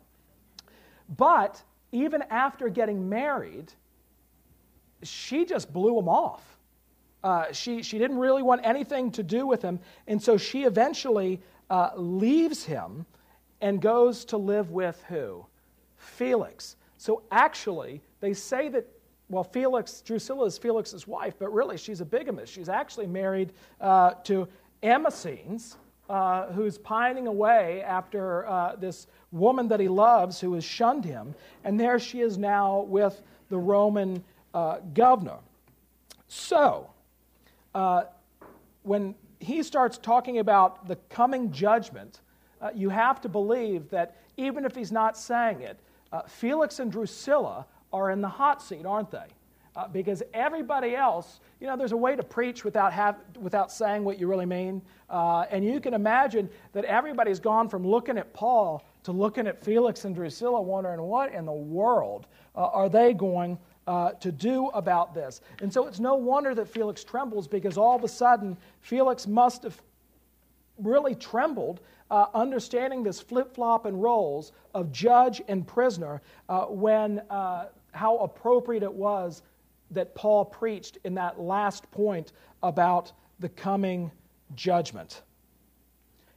But 1.17 1.61
even 1.91 2.23
after 2.29 2.69
getting 2.69 3.09
married, 3.09 3.73
she 5.03 5.45
just 5.45 5.73
blew 5.73 5.99
him 5.99 6.07
off. 6.07 6.43
Uh, 7.23 7.51
she, 7.51 7.83
she 7.83 7.99
didn't 7.99 8.17
really 8.17 8.41
want 8.41 8.61
anything 8.63 9.11
to 9.11 9.23
do 9.23 9.45
with 9.45 9.61
him. 9.61 9.79
And 10.07 10.21
so 10.21 10.37
she 10.37 10.63
eventually 10.63 11.41
uh, 11.69 11.91
leaves 11.95 12.63
him 12.63 13.05
and 13.59 13.81
goes 13.81 14.25
to 14.25 14.37
live 14.37 14.71
with 14.71 15.03
who? 15.07 15.45
Felix. 15.97 16.77
So 16.97 17.23
actually, 17.31 18.01
they 18.21 18.33
say 18.33 18.69
that 18.69 18.87
well, 19.31 19.45
Felix, 19.45 20.01
Drusilla 20.01 20.45
is 20.45 20.57
Felix's 20.57 21.07
wife, 21.07 21.35
but 21.39 21.53
really 21.53 21.77
she's 21.77 22.01
a 22.01 22.05
bigamist. 22.05 22.51
She's 22.51 22.67
actually 22.67 23.07
married 23.07 23.53
uh, 23.79 24.11
to 24.25 24.47
Amacenes, 24.83 25.77
uh, 26.09 26.47
who's 26.51 26.77
pining 26.77 27.27
away 27.27 27.81
after 27.83 28.45
uh, 28.45 28.75
this 28.75 29.07
woman 29.31 29.69
that 29.69 29.79
he 29.79 29.87
loves 29.87 30.41
who 30.41 30.53
has 30.55 30.65
shunned 30.65 31.05
him. 31.05 31.33
And 31.63 31.79
there 31.79 31.97
she 31.97 32.19
is 32.19 32.37
now 32.37 32.81
with 32.81 33.21
the 33.47 33.57
Roman 33.57 34.21
uh, 34.53 34.79
governor. 34.93 35.37
So, 36.27 36.89
uh, 37.73 38.03
when 38.83 39.15
he 39.39 39.63
starts 39.63 39.97
talking 39.97 40.39
about 40.39 40.89
the 40.89 40.97
coming 41.09 41.51
judgment, 41.53 42.19
uh, 42.59 42.71
you 42.75 42.89
have 42.89 43.21
to 43.21 43.29
believe 43.29 43.89
that 43.91 44.17
even 44.35 44.65
if 44.65 44.75
he's 44.75 44.91
not 44.91 45.17
saying 45.17 45.61
it, 45.61 45.79
Felix 46.27 46.79
and 46.79 46.91
Drusilla 46.91 47.65
are 47.93 48.11
in 48.11 48.21
the 48.21 48.29
hot 48.29 48.61
seat, 48.61 48.85
aren't 48.85 49.11
they? 49.11 49.25
Uh, 49.73 49.87
because 49.87 50.21
everybody 50.33 50.95
else, 50.97 51.39
you 51.61 51.67
know, 51.67 51.77
there's 51.77 51.93
a 51.93 51.97
way 51.97 52.13
to 52.13 52.23
preach 52.23 52.65
without, 52.65 52.91
have, 52.91 53.15
without 53.39 53.71
saying 53.71 54.03
what 54.03 54.19
you 54.19 54.27
really 54.27 54.45
mean. 54.45 54.81
Uh, 55.09 55.45
and 55.49 55.63
you 55.63 55.79
can 55.79 55.93
imagine 55.93 56.49
that 56.73 56.83
everybody's 56.85 57.39
gone 57.39 57.69
from 57.69 57.87
looking 57.87 58.17
at 58.17 58.33
Paul 58.33 58.85
to 59.03 59.13
looking 59.13 59.47
at 59.47 59.63
Felix 59.63 60.03
and 60.03 60.13
Drusilla, 60.13 60.61
wondering 60.61 61.01
what 61.01 61.31
in 61.31 61.45
the 61.45 61.53
world 61.53 62.27
uh, 62.53 62.65
are 62.67 62.89
they 62.89 63.13
going 63.13 63.57
uh, 63.87 64.11
to 64.11 64.31
do 64.31 64.67
about 64.67 65.13
this. 65.13 65.39
And 65.61 65.71
so 65.71 65.87
it's 65.87 65.99
no 65.99 66.15
wonder 66.15 66.53
that 66.53 66.67
Felix 66.67 67.03
trembles 67.03 67.47
because 67.47 67.77
all 67.77 67.95
of 67.95 68.03
a 68.03 68.09
sudden 68.09 68.57
Felix 68.81 69.25
must 69.25 69.63
have 69.63 69.81
really 70.77 71.15
trembled, 71.15 71.79
uh, 72.09 72.25
understanding 72.33 73.03
this 73.03 73.21
flip 73.21 73.53
flop 73.55 73.85
and 73.85 74.01
roles 74.01 74.51
of 74.73 74.91
judge 74.91 75.41
and 75.47 75.65
prisoner 75.65 76.21
uh, 76.49 76.65
when 76.65 77.21
uh, 77.29 77.67
how 77.91 78.17
appropriate 78.17 78.83
it 78.83 78.93
was 78.93 79.41
that 79.91 80.15
Paul 80.15 80.45
preached 80.45 80.97
in 81.03 81.15
that 81.15 81.39
last 81.39 81.89
point 81.91 82.31
about 82.63 83.11
the 83.39 83.49
coming 83.49 84.11
judgment. 84.55 85.21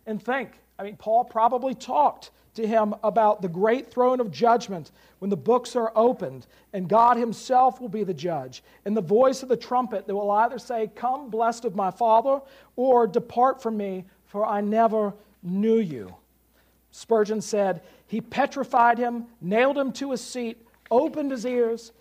And 0.07 0.23
think, 0.23 0.51
I 0.79 0.83
mean, 0.83 0.97
Paul 0.97 1.25
probably 1.25 1.75
talked 1.75 2.31
to 2.55 2.67
him 2.67 2.95
about 3.03 3.43
the 3.43 3.49
great 3.49 3.91
throne 3.91 4.21
of 4.21 4.31
judgment 4.31 4.91
when 5.19 5.31
the 5.31 5.37
books 5.37 5.75
are 5.77 5.93
opened 5.95 6.47
and 6.73 6.89
God 6.89 7.17
Himself 7.17 7.81
will 7.81 7.89
be 7.89 8.05
the 8.05 8.15
judge, 8.15 8.63
and 8.85 8.97
the 8.97 9.01
voice 9.01 9.43
of 9.43 9.49
the 9.49 9.57
trumpet 9.57 10.07
that 10.07 10.15
will 10.15 10.31
either 10.31 10.59
say, 10.59 10.91
Come, 10.95 11.31
blessed 11.31 11.65
of 11.65 11.75
my 11.75 11.91
Father, 11.91 12.41
or 12.77 13.07
Depart 13.07 13.63
from 13.63 13.77
me, 13.77 14.05
for 14.27 14.47
I 14.47 14.61
never 14.61 15.15
knew 15.43 15.79
you. 15.79 16.15
Spurgeon 16.91 17.41
said, 17.41 17.81
He 18.07 18.21
petrified 18.21 18.99
him, 18.99 19.27
nailed 19.41 19.79
him 19.79 19.93
to 19.95 20.13
a 20.13 20.17
seat, 20.17 20.64
opened 20.91 21.31
his 21.31 21.45
ears, 21.47 21.93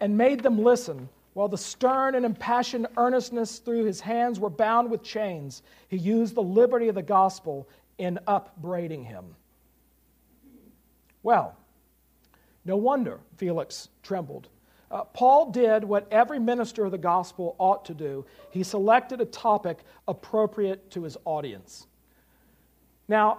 and 0.00 0.16
made 0.16 0.42
them 0.42 0.62
listen, 0.62 1.08
while 1.34 1.48
the 1.48 1.58
stern 1.58 2.14
and 2.14 2.24
impassioned 2.24 2.86
earnestness 2.96 3.58
through 3.58 3.84
his 3.84 4.00
hands 4.00 4.40
were 4.40 4.50
bound 4.50 4.90
with 4.90 5.02
chains. 5.02 5.62
He 5.88 5.96
used 5.96 6.34
the 6.34 6.42
liberty 6.42 6.88
of 6.88 6.94
the 6.94 7.02
gospel 7.02 7.68
in 7.98 8.18
upbraiding 8.26 9.04
him. 9.04 9.24
Well, 11.22 11.56
no 12.64 12.76
wonder 12.76 13.20
Felix 13.36 13.88
trembled. 14.02 14.48
Uh, 14.90 15.04
Paul 15.04 15.50
did 15.50 15.84
what 15.84 16.08
every 16.10 16.38
minister 16.38 16.84
of 16.84 16.92
the 16.92 16.98
gospel 16.98 17.54
ought 17.58 17.84
to 17.86 17.94
do. 17.94 18.24
He 18.50 18.62
selected 18.62 19.20
a 19.20 19.26
topic 19.26 19.78
appropriate 20.06 20.90
to 20.92 21.02
his 21.02 21.16
audience. 21.24 21.86
Now, 23.06 23.38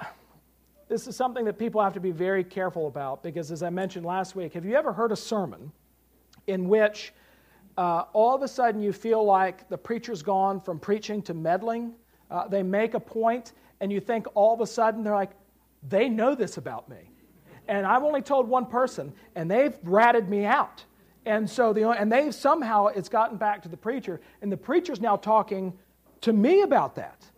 this 0.90 1.08
is 1.08 1.16
something 1.16 1.46
that 1.46 1.58
people 1.60 1.82
have 1.82 1.94
to 1.94 2.00
be 2.00 2.12
very 2.12 2.44
careful 2.44 2.88
about 2.88 3.22
because, 3.22 3.52
as 3.52 3.62
I 3.62 3.70
mentioned 3.70 4.06
last 4.06 4.36
week, 4.36 4.54
have 4.56 4.66
you 4.66 4.76
ever 4.76 4.92
heard 4.92 5.12
a 5.12 5.16
sermon 5.16 5.72
in 6.48 6.68
which 6.68 7.14
uh, 7.78 8.06
all 8.12 8.36
of 8.36 8.42
a 8.42 8.48
sudden 8.48 8.82
you 8.82 8.92
feel 8.92 9.24
like 9.24 9.70
the 9.70 9.78
preacher's 9.78 10.24
gone 10.24 10.60
from 10.60 10.80
preaching 10.80 11.22
to 11.22 11.36
meddling? 11.36 11.94
Uh, 12.32 12.48
they 12.48 12.64
make 12.64 12.96
a 12.96 13.00
point, 13.00 13.54
and 13.80 13.92
you 13.92 14.00
think 14.00 14.26
all 14.34 14.52
of 14.54 14.62
a 14.62 14.68
sudden 14.68 15.04
they're 15.04 15.14
like, 15.14 15.32
they 15.88 16.10
know 16.10 16.34
this 16.34 16.58
about 16.58 16.90
me. 16.90 17.12
And 17.68 17.86
I've 17.86 18.04
only 18.04 18.24
told 18.24 18.50
one 18.50 18.66
person, 18.66 19.14
and 19.36 19.50
they've 19.50 19.78
ratted 19.84 20.28
me 20.28 20.46
out. 20.46 20.84
And 21.28 21.48
so 21.48 21.72
the 21.72 21.88
and 21.88 22.12
they've 22.12 22.34
somehow 22.34 22.88
it's 22.88 23.10
gotten 23.10 23.38
back 23.38 23.62
to 23.62 23.70
the 23.70 23.78
preacher, 23.78 24.20
and 24.42 24.52
the 24.52 24.58
preacher's 24.58 25.00
now 25.00 25.18
talking 25.18 25.78
to 26.22 26.34
me 26.34 26.64
about 26.64 26.96
that 26.96 27.29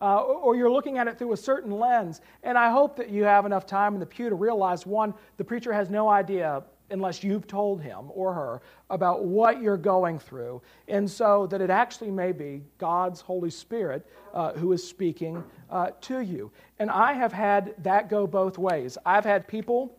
uh, 0.00 0.22
or 0.22 0.56
you're 0.56 0.70
looking 0.70 0.98
at 0.98 1.06
it 1.08 1.18
through 1.18 1.32
a 1.32 1.36
certain 1.36 1.70
lens. 1.70 2.20
And 2.42 2.56
I 2.56 2.70
hope 2.70 2.96
that 2.96 3.10
you 3.10 3.24
have 3.24 3.46
enough 3.46 3.66
time 3.66 3.94
in 3.94 4.00
the 4.00 4.06
pew 4.06 4.28
to 4.28 4.34
realize 4.34 4.86
one, 4.86 5.14
the 5.36 5.44
preacher 5.44 5.72
has 5.72 5.90
no 5.90 6.08
idea 6.08 6.62
unless 6.90 7.22
you've 7.22 7.46
told 7.46 7.80
him 7.80 8.06
or 8.08 8.34
her 8.34 8.62
about 8.90 9.24
what 9.24 9.62
you're 9.62 9.76
going 9.76 10.18
through. 10.18 10.60
And 10.88 11.08
so 11.08 11.46
that 11.46 11.60
it 11.60 11.70
actually 11.70 12.10
may 12.10 12.32
be 12.32 12.62
God's 12.78 13.20
Holy 13.20 13.50
Spirit 13.50 14.06
uh, 14.34 14.52
who 14.54 14.72
is 14.72 14.86
speaking 14.86 15.42
uh, 15.70 15.90
to 16.02 16.20
you. 16.20 16.50
And 16.78 16.90
I 16.90 17.12
have 17.12 17.32
had 17.32 17.74
that 17.84 18.08
go 18.08 18.26
both 18.26 18.58
ways. 18.58 18.98
I've 19.06 19.24
had 19.24 19.46
people 19.46 19.96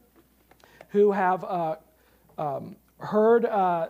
who 0.89 1.11
have 1.11 1.43
uh, 1.45 1.75
um, 2.37 2.75
heard, 2.97 3.45
uh, 3.45 3.87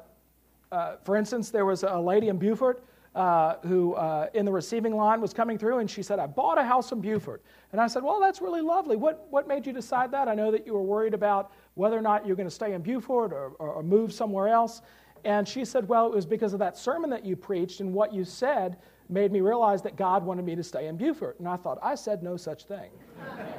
uh, 0.71 0.95
for 1.03 1.15
instance, 1.15 1.49
there 1.49 1.65
was 1.65 1.83
a 1.83 1.99
lady 1.99 2.27
in 2.27 2.37
Beaufort 2.37 2.83
uh, 3.15 3.55
who 3.63 3.93
uh, 3.95 4.27
in 4.33 4.45
the 4.45 4.51
receiving 4.51 4.95
line 4.95 5.19
was 5.19 5.33
coming 5.33 5.57
through, 5.57 5.79
and 5.79 5.89
she 5.89 6.01
said, 6.01 6.17
I 6.19 6.27
bought 6.27 6.57
a 6.57 6.63
house 6.63 6.91
in 6.91 7.01
Beaufort. 7.01 7.41
And 7.71 7.81
I 7.81 7.87
said, 7.87 8.03
Well, 8.03 8.19
that's 8.19 8.41
really 8.41 8.61
lovely. 8.61 8.95
What, 8.95 9.27
what 9.29 9.47
made 9.47 9.67
you 9.67 9.73
decide 9.73 10.11
that? 10.11 10.27
I 10.27 10.33
know 10.33 10.51
that 10.51 10.65
you 10.65 10.73
were 10.73 10.81
worried 10.81 11.13
about 11.13 11.51
whether 11.73 11.97
or 11.97 12.01
not 12.01 12.25
you're 12.25 12.35
going 12.35 12.47
to 12.47 12.55
stay 12.55 12.73
in 12.73 12.81
Beaufort 12.81 13.33
or, 13.33 13.49
or, 13.59 13.69
or 13.69 13.83
move 13.83 14.13
somewhere 14.13 14.47
else. 14.47 14.81
And 15.25 15.47
she 15.47 15.65
said, 15.65 15.87
Well, 15.87 16.07
it 16.07 16.15
was 16.15 16.25
because 16.25 16.53
of 16.53 16.59
that 16.59 16.77
sermon 16.77 17.09
that 17.09 17.25
you 17.25 17.35
preached, 17.35 17.81
and 17.81 17.93
what 17.93 18.13
you 18.13 18.23
said 18.23 18.77
made 19.09 19.31
me 19.31 19.41
realize 19.41 19.81
that 19.81 19.97
God 19.97 20.25
wanted 20.25 20.45
me 20.45 20.55
to 20.55 20.63
stay 20.63 20.87
in 20.87 20.95
Beaufort. 20.95 21.37
And 21.39 21.47
I 21.47 21.57
thought, 21.57 21.79
I 21.83 21.95
said 21.95 22.23
no 22.23 22.37
such 22.37 22.63
thing. 22.63 22.89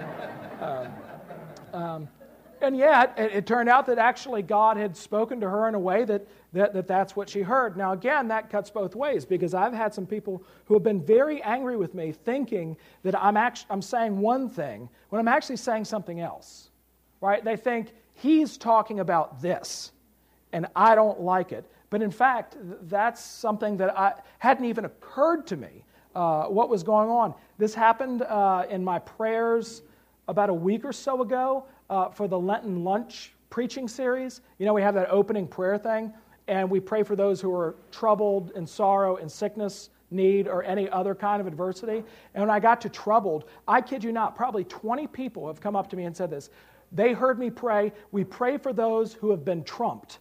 um, 0.61 0.89
um, 1.75 2.09
and 2.63 2.77
yet, 2.77 3.15
it, 3.19 3.33
it, 3.33 3.47
turned 3.47 3.69
out 3.69 3.87
that 3.87 3.99
actually 3.99 4.41
God 4.41 4.77
had 4.77 4.97
spoken 4.97 5.41
to 5.41 5.51
her 5.51 5.69
in 5.69 5.75
a 5.75 5.79
way 5.79 6.05
that, 6.05 6.27
that, 6.53 6.75
that 6.75 6.87
that's 6.87 7.17
what 7.17 7.29
she 7.29 7.41
heard. 7.41 7.77
Now, 7.77 7.93
again, 7.93 8.29
that 8.29 8.51
cuts 8.51 8.71
both 8.71 8.95
ways 8.95 9.25
because 9.25 9.55
I've 9.55 9.73
had 9.73 9.95
some 9.95 10.07
people 10.07 10.43
who 10.67 10.75
have 10.75 10.83
been 10.83 11.03
very 11.03 11.43
angry 11.43 11.77
with 11.77 11.95
me 11.95 12.13
thinking 12.13 12.77
that 13.03 13.21
I'm, 13.21 13.37
actually, 13.37 13.69
I'm 13.71 13.83
saying 13.83 14.19
one 14.19 14.49
thing 14.49 14.89
when 15.09 15.21
I'm 15.21 15.29
actually 15.29 15.57
saying 15.57 15.87
something 15.87 16.21
else, 16.21 16.71
right? 17.21 17.43
They 17.43 17.57
think 17.57 17.93
he's 18.15 18.59
talking 18.59 19.01
about 19.01 19.41
this, 19.41 19.93
and 20.53 20.67
I 20.77 20.95
don't 20.95 21.21
like 21.21 21.53
it. 21.53 21.65
But 21.89 22.03
in 22.03 22.11
fact, 22.11 22.57
that's 22.89 23.23
something 23.23 23.77
that 23.79 23.99
I, 23.99 24.15
hadn't 24.39 24.65
even 24.65 24.85
occurred 24.85 25.47
to 25.49 25.57
me 25.57 25.85
uh, 26.15 26.45
what 26.45 26.69
was 26.69 26.83
going 26.83 27.09
on. 27.09 27.35
This 27.59 27.75
happened 27.75 28.23
uh, 28.23 28.65
in 28.69 28.83
my 28.83 28.99
prayers 28.99 29.83
about 30.29 30.51
a 30.51 30.55
week 30.55 30.85
or 30.85 30.93
so 30.93 31.23
ago 31.23 31.65
uh, 31.91 32.09
for 32.11 32.29
the 32.29 32.39
Lenten 32.39 32.85
lunch 32.85 33.35
preaching 33.51 33.87
series. 33.87 34.41
You 34.59 34.67
know, 34.67 34.73
we 34.73 34.83
have 34.83 34.95
that 34.95 35.11
opening 35.11 35.47
prayer 35.47 35.77
thing, 35.77 36.13
and 36.49 36.71
we 36.71 36.81
pray 36.81 37.03
for 37.03 37.17
those 37.17 37.41
who 37.41 37.55
are 37.55 37.77
troubled 37.91 38.53
in 38.55 38.67
sorrow 38.67 39.17
and 39.17 39.31
sickness, 39.31 39.91
need, 40.11 40.49
or 40.49 40.63
any 40.65 40.89
other 40.91 41.15
kind 41.15 41.41
of 41.41 41.47
adversity. 41.47 42.05
And 42.35 42.43
when 42.43 42.51
I 42.51 42.61
got 42.61 42.81
to 42.83 42.89
troubled, 42.89 43.45
I 43.67 43.81
kid 43.81 44.05
you 44.05 44.13
not, 44.13 44.35
probably 44.35 44.65
20 44.65 45.07
people 45.09 45.47
have 45.47 45.61
come 45.61 45.77
up 45.77 45.89
to 45.91 45.97
me 45.97 46.05
and 46.05 46.17
said 46.17 46.31
this. 46.31 46.51
They 46.91 47.13
heard 47.13 47.39
me 47.39 47.51
pray. 47.51 47.93
We 48.11 48.25
pray 48.25 48.59
for 48.59 48.73
those 48.73 49.15
who 49.15 49.31
have 49.31 49.45
been 49.45 49.65
trumped 49.65 50.19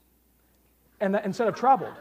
and 1.01 1.13
the, 1.13 1.25
instead 1.25 1.47
of 1.47 1.55
troubled. 1.55 1.93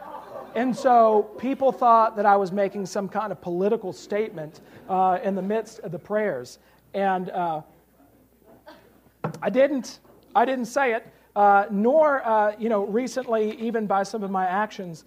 And 0.55 0.75
so 0.75 1.29
people 1.37 1.71
thought 1.71 2.15
that 2.17 2.25
I 2.25 2.35
was 2.35 2.51
making 2.51 2.85
some 2.85 3.07
kind 3.07 3.31
of 3.31 3.41
political 3.41 3.93
statement 3.93 4.61
uh, 4.89 5.19
in 5.23 5.35
the 5.35 5.41
midst 5.41 5.79
of 5.79 5.91
the 5.91 5.99
prayers. 5.99 6.59
And 6.93 7.29
uh, 7.29 7.61
I 9.41 9.49
didn't. 9.49 9.99
I 10.35 10.45
didn't 10.45 10.65
say 10.65 10.93
it. 10.93 11.05
Uh, 11.35 11.65
nor, 11.71 12.25
uh, 12.25 12.55
you 12.59 12.69
know, 12.69 12.85
recently, 12.85 13.57
even 13.59 13.87
by 13.87 14.03
some 14.03 14.23
of 14.23 14.31
my 14.31 14.45
actions, 14.45 15.05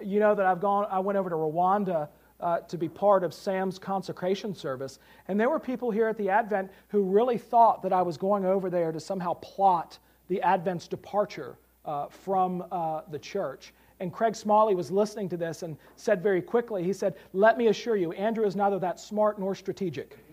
you 0.00 0.18
know 0.18 0.34
that 0.34 0.46
I've 0.46 0.60
gone, 0.60 0.86
I 0.90 0.98
went 0.98 1.18
over 1.18 1.28
to 1.30 1.36
Rwanda 1.36 2.08
uh, 2.40 2.60
to 2.60 2.78
be 2.78 2.88
part 2.88 3.24
of 3.24 3.34
Sam's 3.34 3.78
consecration 3.78 4.54
service. 4.54 4.98
And 5.26 5.38
there 5.38 5.50
were 5.50 5.58
people 5.58 5.90
here 5.90 6.08
at 6.08 6.16
the 6.16 6.30
Advent 6.30 6.70
who 6.88 7.02
really 7.02 7.38
thought 7.38 7.82
that 7.82 7.92
I 7.92 8.02
was 8.02 8.16
going 8.16 8.44
over 8.44 8.70
there 8.70 8.92
to 8.92 9.00
somehow 9.00 9.34
plot 9.34 9.98
the 10.28 10.40
Advent's 10.42 10.88
departure 10.88 11.56
uh, 11.84 12.06
from 12.08 12.64
uh, 12.70 13.02
the 13.10 13.18
church. 13.18 13.72
And 14.00 14.12
Craig 14.12 14.36
Smalley 14.36 14.76
was 14.76 14.90
listening 14.90 15.28
to 15.30 15.36
this 15.36 15.64
and 15.64 15.76
said 15.96 16.22
very 16.22 16.40
quickly, 16.40 16.84
he 16.84 16.92
said, 16.92 17.16
Let 17.32 17.58
me 17.58 17.66
assure 17.66 17.96
you, 17.96 18.12
Andrew 18.12 18.46
is 18.46 18.54
neither 18.54 18.78
that 18.78 19.00
smart 19.00 19.40
nor 19.40 19.54
strategic. 19.54 20.18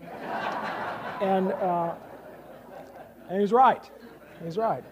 and, 1.20 1.52
uh, 1.52 1.94
and 3.28 3.40
he's 3.40 3.52
right. 3.52 3.90
He's 4.44 4.56
right. 4.56 4.84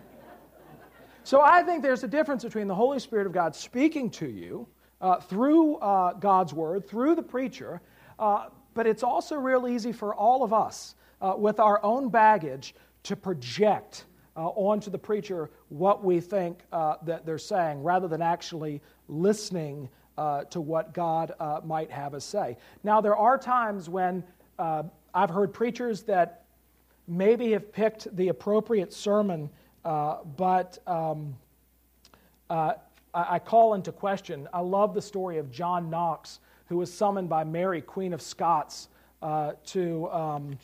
So 1.25 1.41
I 1.41 1.63
think 1.63 1.83
there's 1.83 2.05
a 2.05 2.09
difference 2.09 2.45
between 2.45 2.69
the 2.69 2.75
Holy 2.75 2.99
Spirit 2.99 3.27
of 3.27 3.33
God 3.33 3.57
speaking 3.57 4.11
to 4.11 4.29
you 4.29 4.69
uh, 5.01 5.21
through 5.21 5.77
uh, 5.77 6.13
God's 6.13 6.53
Word, 6.53 6.87
through 6.87 7.15
the 7.15 7.23
preacher, 7.23 7.81
uh, 8.19 8.49
but 8.75 8.87
it's 8.87 9.03
also 9.03 9.37
real 9.37 9.67
easy 9.67 9.91
for 9.91 10.15
all 10.15 10.45
of 10.45 10.53
us 10.53 10.97
uh, 11.23 11.33
with 11.35 11.61
our 11.61 11.83
own 11.83 12.11
baggage 12.11 12.75
to 13.05 13.17
project 13.17 14.05
uh, 14.37 14.49
onto 14.49 14.91
the 14.91 14.99
preacher 14.99 15.49
what 15.71 16.05
we 16.05 16.21
think 16.21 16.59
uh, 16.73 16.97
that 17.07 17.25
they're 17.25 17.39
saying 17.39 17.83
rather 17.83 18.07
than 18.07 18.21
actually 18.21 18.83
listening 19.09 19.89
to 20.51 20.61
what 20.61 20.93
God 20.93 21.33
might 21.65 21.91
have 21.91 22.15
us 22.15 22.25
say. 22.25 22.57
Now, 22.85 23.01
there 23.01 23.17
are 23.17 23.37
times 23.37 23.89
when 23.89 24.23
I've 24.59 25.31
heard 25.31 25.53
preachers 25.53 26.03
that 26.03 26.45
maybe 27.09 27.53
have 27.53 27.73
picked 27.73 28.15
the 28.15 28.29
appropriate 28.29 28.93
sermon, 28.93 29.51
but 29.85 30.79
um, 30.87 31.37
I, 32.51 32.75
I 33.13 33.39
call 33.39 33.75
into 33.75 33.93
question. 33.93 34.49
I 34.53 34.61
love 34.61 34.95
the 34.95 35.03
story 35.03 35.39
of 35.39 35.51
John 35.51 35.91
Knox, 35.91 36.41
who 36.67 36.79
was 36.79 36.93
summoned 36.93 37.29
by 37.29 37.45
Mary, 37.45 37.81
Queen 37.81 38.13
of 38.13 38.21
Scots, 38.21 38.89
to 39.23 40.11
um, 40.11 40.59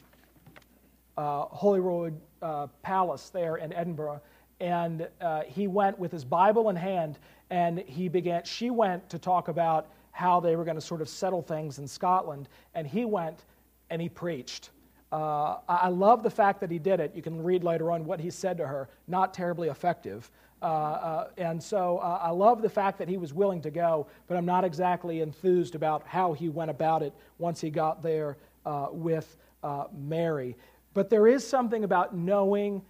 Holyrood 1.16 2.20
uh, 2.42 2.66
palace 2.82 3.30
there 3.30 3.56
in 3.56 3.72
Edinburgh. 3.72 4.20
And 4.60 5.08
uh, 5.20 5.42
he 5.42 5.66
went 5.66 5.98
with 5.98 6.12
his 6.12 6.24
Bible 6.24 6.68
in 6.68 6.76
hand, 6.76 7.18
and 7.48 7.78
he 7.80 8.08
began, 8.08 8.44
she 8.44 8.70
went 8.70 9.08
to 9.08 9.18
talk 9.18 9.48
about 9.48 9.88
how 10.12 10.40
they 10.40 10.56
were 10.56 10.64
going 10.64 10.76
to 10.76 10.82
sort 10.82 11.00
of 11.00 11.08
settle 11.08 11.40
things 11.40 11.78
in 11.78 11.88
Scotland, 11.88 12.48
and 12.74 12.86
he 12.86 13.04
went 13.04 13.44
and 13.88 14.02
he 14.02 14.08
preached. 14.08 14.70
Uh, 15.12 15.56
I 15.68 15.88
love 15.88 16.22
the 16.22 16.30
fact 16.30 16.60
that 16.60 16.70
he 16.70 16.78
did 16.78 17.00
it. 17.00 17.12
You 17.16 17.22
can 17.22 17.42
read 17.42 17.64
later 17.64 17.90
on 17.90 18.04
what 18.04 18.20
he 18.20 18.30
said 18.30 18.56
to 18.58 18.66
her. 18.66 18.88
Not 19.08 19.34
terribly 19.34 19.68
effective. 19.68 20.30
Uh, 20.62 20.66
uh, 20.66 21.28
and 21.38 21.62
so 21.62 21.98
uh, 21.98 22.20
I 22.22 22.30
love 22.30 22.60
the 22.60 22.68
fact 22.68 22.98
that 22.98 23.08
he 23.08 23.16
was 23.16 23.32
willing 23.32 23.62
to 23.62 23.70
go, 23.70 24.06
but 24.28 24.36
I'm 24.36 24.44
not 24.44 24.64
exactly 24.64 25.22
enthused 25.22 25.74
about 25.74 26.06
how 26.06 26.32
he 26.32 26.48
went 26.48 26.70
about 26.70 27.02
it 27.02 27.14
once 27.38 27.60
he 27.60 27.70
got 27.70 28.02
there 28.02 28.36
uh, 28.66 28.88
with 28.92 29.36
uh, 29.62 29.84
Mary. 29.92 30.56
But 30.92 31.08
there 31.08 31.26
is 31.26 31.46
something 31.46 31.84
about 31.84 32.14
knowing 32.14 32.82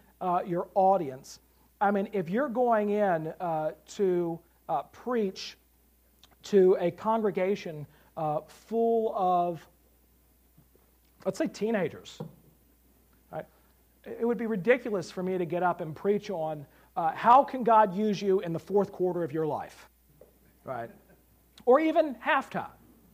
your 0.46 0.68
audience. 0.74 1.38
I 1.80 1.90
mean, 1.90 2.08
if 2.12 2.28
you're 2.28 2.48
going 2.48 2.90
in 2.90 3.32
to 3.86 4.38
preach 4.92 5.56
to 6.42 6.76
a 6.80 6.90
congregation 6.90 7.86
full 8.48 9.14
of, 9.16 9.66
let's 11.24 11.38
say, 11.38 11.46
teenagers, 11.46 12.18
right, 13.32 13.44
it 14.04 14.26
would 14.26 14.38
be 14.38 14.46
ridiculous 14.46 15.10
for 15.10 15.22
me 15.22 15.38
to 15.38 15.44
get 15.44 15.62
up 15.62 15.80
and 15.80 15.94
preach 15.94 16.30
on 16.30 16.66
uh, 16.96 17.12
how 17.12 17.44
can 17.44 17.62
God 17.62 17.94
use 17.94 18.20
you 18.20 18.40
in 18.40 18.52
the 18.52 18.58
fourth 18.58 18.92
quarter 18.92 19.22
of 19.22 19.32
your 19.32 19.46
life, 19.46 19.88
right? 20.64 20.90
Or 21.66 21.80
even 21.80 22.14
halftime. 22.16 22.70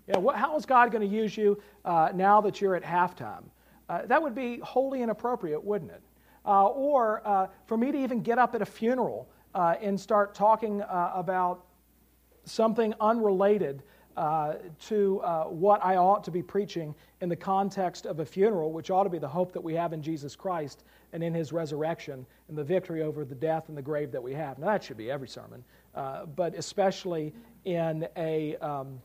Know, 0.09 0.21
what, 0.21 0.37
how 0.37 0.57
is 0.57 0.64
God 0.66 0.92
going 0.92 1.09
to 1.09 1.14
use 1.14 1.37
you 1.37 1.61
uh, 1.85 2.11
now 2.14 2.40
that 2.40 2.61
you're 2.61 2.77
at 2.77 2.85
halftime? 2.85 3.42
Uh, 3.88 4.07
that 4.07 4.23
would 4.23 4.35
be 4.35 4.59
wholly 4.61 5.03
inappropriate, 5.03 5.62
wouldn't 5.62 5.90
it? 5.90 6.03
Uh, 6.45 6.66
or 6.66 7.27
uh, 7.27 7.49
for 7.66 7.77
me 7.77 7.90
to 7.90 7.99
even 7.99 8.23
get 8.23 8.38
up 8.38 8.55
at 8.55 8.62
a 8.62 8.66
funeral 8.66 9.29
uh, 9.55 9.75
and 9.81 9.99
start 9.99 10.35
talking 10.35 10.83
about 10.88 11.64
something 12.45 12.95
unrelated 13.01 13.83
uh, 14.17 14.55
to 14.87 15.21
what 15.49 15.85
I 15.85 15.97
ought 15.97 16.25
to 16.25 16.31
be 16.31 16.43
preaching 16.43 16.95
in 17.21 17.29
the 17.29 17.37
context 17.37 18.07
of 18.07 18.21
a 18.21 18.25
funeral, 18.27 18.73
which 18.73 18.91
ought 18.91 19.05
to 19.05 19.11
be 19.11 19.19
the 19.19 19.29
hope 19.29 19.53
that 19.53 19.63
we 19.63 19.75
have 19.75 19.93
in 19.93 20.03
Jesus 20.03 20.35
Christ 20.37 20.85
and 21.13 21.23
in 21.23 21.35
his 21.35 21.53
resurrection 21.53 22.27
and 22.49 22.57
the 22.57 22.65
victory 22.65 23.03
over 23.03 23.25
the 23.25 23.35
death 23.35 23.69
and 23.69 23.77
the 23.77 23.83
grave 23.83 24.13
that 24.13 24.23
we 24.23 24.33
have. 24.35 24.59
Now, 24.59 24.67
that 24.67 24.85
should 24.85 24.97
be 24.97 25.11
every 25.11 25.29
sermon, 25.29 25.65
but 25.95 26.55
especially 26.55 27.33
in 27.65 28.07
a, 28.17 28.57
um, 28.57 29.01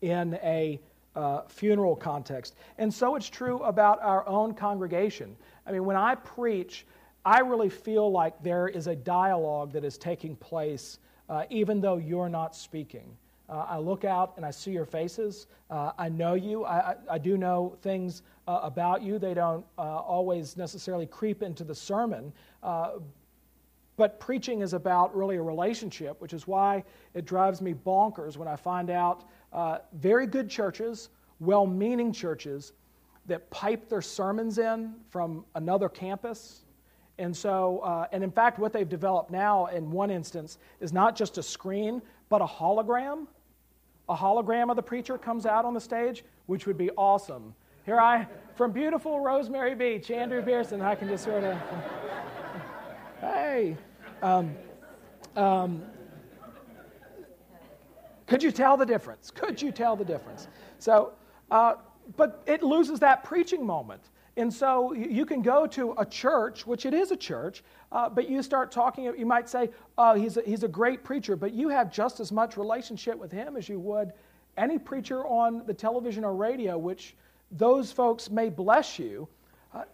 in 0.00 0.38
a 0.42 0.80
uh, 1.14 1.42
funeral 1.48 1.96
context. 1.96 2.54
And 2.78 2.92
so 2.92 3.16
it's 3.16 3.28
true 3.28 3.58
about 3.58 4.00
our 4.02 4.26
own 4.26 4.54
congregation. 4.54 5.36
I 5.66 5.72
mean, 5.72 5.84
when 5.84 5.96
I 5.96 6.14
preach, 6.14 6.86
I 7.24 7.40
really 7.40 7.68
feel 7.68 8.10
like 8.10 8.42
there 8.42 8.68
is 8.68 8.86
a 8.86 8.96
dialogue 8.96 9.72
that 9.72 9.84
is 9.84 9.98
taking 9.98 10.36
place, 10.36 10.98
uh, 11.28 11.44
even 11.50 11.80
though 11.80 11.98
you're 11.98 12.28
not 12.28 12.56
speaking. 12.56 13.16
Uh, 13.52 13.66
I 13.68 13.76
look 13.76 14.06
out 14.06 14.32
and 14.36 14.46
I 14.46 14.50
see 14.50 14.70
your 14.70 14.86
faces. 14.86 15.46
Uh, 15.68 15.92
I 15.98 16.08
know 16.08 16.32
you. 16.32 16.64
I, 16.64 16.92
I, 16.92 16.96
I 17.10 17.18
do 17.18 17.36
know 17.36 17.76
things 17.82 18.22
uh, 18.48 18.60
about 18.62 19.02
you. 19.02 19.18
They 19.18 19.34
don't 19.34 19.62
uh, 19.76 19.82
always 19.82 20.56
necessarily 20.56 21.04
creep 21.04 21.42
into 21.42 21.62
the 21.62 21.74
sermon. 21.74 22.32
but 22.62 24.18
preaching 24.18 24.62
is 24.62 24.72
about 24.72 25.14
really 25.14 25.36
a 25.36 25.42
relationship, 25.42 26.18
which 26.22 26.32
is 26.32 26.46
why 26.46 26.82
it 27.12 27.26
drives 27.26 27.60
me 27.60 27.74
bonkers 27.74 28.38
when 28.38 28.48
I 28.48 28.56
find 28.56 28.88
out 28.88 29.24
uh, 29.52 29.78
very 29.92 30.26
good 30.26 30.48
churches, 30.48 31.10
well 31.38 31.66
meaning 31.66 32.10
churches, 32.10 32.72
that 33.26 33.50
pipe 33.50 33.86
their 33.90 34.00
sermons 34.00 34.56
in 34.56 34.94
from 35.10 35.44
another 35.56 35.90
campus. 35.90 36.62
And 37.18 37.36
so, 37.36 37.80
uh, 37.80 38.06
and 38.12 38.24
in 38.24 38.30
fact, 38.30 38.58
what 38.58 38.72
they've 38.72 38.88
developed 38.88 39.30
now 39.30 39.66
in 39.66 39.90
one 39.90 40.10
instance 40.10 40.56
is 40.80 40.90
not 40.90 41.14
just 41.14 41.36
a 41.36 41.42
screen, 41.42 42.00
but 42.30 42.40
a 42.40 42.46
hologram. 42.46 43.26
A 44.12 44.14
hologram 44.14 44.68
of 44.68 44.76
the 44.76 44.82
preacher 44.82 45.16
comes 45.16 45.46
out 45.46 45.64
on 45.64 45.72
the 45.72 45.80
stage, 45.80 46.22
which 46.44 46.66
would 46.66 46.76
be 46.76 46.90
awesome. 46.98 47.54
Here 47.86 47.98
I, 47.98 48.26
from 48.56 48.70
beautiful 48.70 49.20
Rosemary 49.20 49.74
Beach, 49.74 50.10
Andrew 50.10 50.42
Pearson, 50.42 50.82
I 50.82 50.94
can 50.94 51.08
just 51.08 51.24
sort 51.24 51.42
of, 51.44 51.58
hey. 53.22 53.74
Um, 54.20 54.54
um, 55.34 55.82
Could 58.26 58.42
you 58.42 58.52
tell 58.52 58.76
the 58.76 58.84
difference? 58.84 59.30
Could 59.30 59.62
you 59.62 59.72
tell 59.72 59.96
the 59.96 60.04
difference? 60.04 60.46
So, 60.78 61.14
uh, 61.50 61.76
but 62.14 62.42
it 62.46 62.62
loses 62.62 63.00
that 63.00 63.24
preaching 63.24 63.64
moment. 63.64 64.10
And 64.36 64.52
so 64.52 64.94
you 64.94 65.26
can 65.26 65.42
go 65.42 65.66
to 65.66 65.94
a 65.98 66.06
church, 66.06 66.66
which 66.66 66.86
it 66.86 66.94
is 66.94 67.10
a 67.10 67.16
church, 67.16 67.62
uh, 67.90 68.08
but 68.08 68.30
you 68.30 68.42
start 68.42 68.72
talking, 68.72 69.04
you 69.04 69.26
might 69.26 69.48
say, 69.48 69.68
oh, 69.98 70.14
he's 70.14 70.38
a, 70.38 70.42
he's 70.42 70.62
a 70.62 70.68
great 70.68 71.04
preacher, 71.04 71.36
but 71.36 71.52
you 71.52 71.68
have 71.68 71.92
just 71.92 72.18
as 72.18 72.32
much 72.32 72.56
relationship 72.56 73.18
with 73.18 73.30
him 73.30 73.56
as 73.56 73.68
you 73.68 73.78
would 73.78 74.12
any 74.56 74.78
preacher 74.78 75.26
on 75.26 75.64
the 75.66 75.74
television 75.74 76.24
or 76.24 76.34
radio, 76.34 76.76
which 76.76 77.14
those 77.50 77.92
folks 77.92 78.30
may 78.30 78.48
bless 78.48 78.98
you. 78.98 79.28
Uh, 79.74 79.84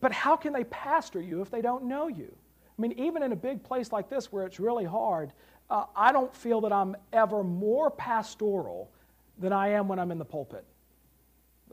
but 0.00 0.12
how 0.12 0.36
can 0.36 0.52
they 0.52 0.64
pastor 0.64 1.20
you 1.20 1.40
if 1.40 1.50
they 1.50 1.62
don't 1.62 1.84
know 1.84 2.08
you? 2.08 2.34
I 2.78 2.82
mean, 2.82 2.92
even 2.92 3.22
in 3.22 3.32
a 3.32 3.36
big 3.36 3.62
place 3.62 3.92
like 3.92 4.08
this 4.08 4.30
where 4.30 4.44
it's 4.46 4.60
really 4.60 4.84
hard, 4.84 5.32
uh, 5.70 5.84
I 5.94 6.12
don't 6.12 6.34
feel 6.34 6.60
that 6.62 6.72
I'm 6.72 6.96
ever 7.12 7.42
more 7.42 7.90
pastoral 7.90 8.90
than 9.38 9.52
I 9.52 9.68
am 9.68 9.88
when 9.88 9.98
I'm 9.98 10.10
in 10.10 10.18
the 10.18 10.24
pulpit. 10.24 10.64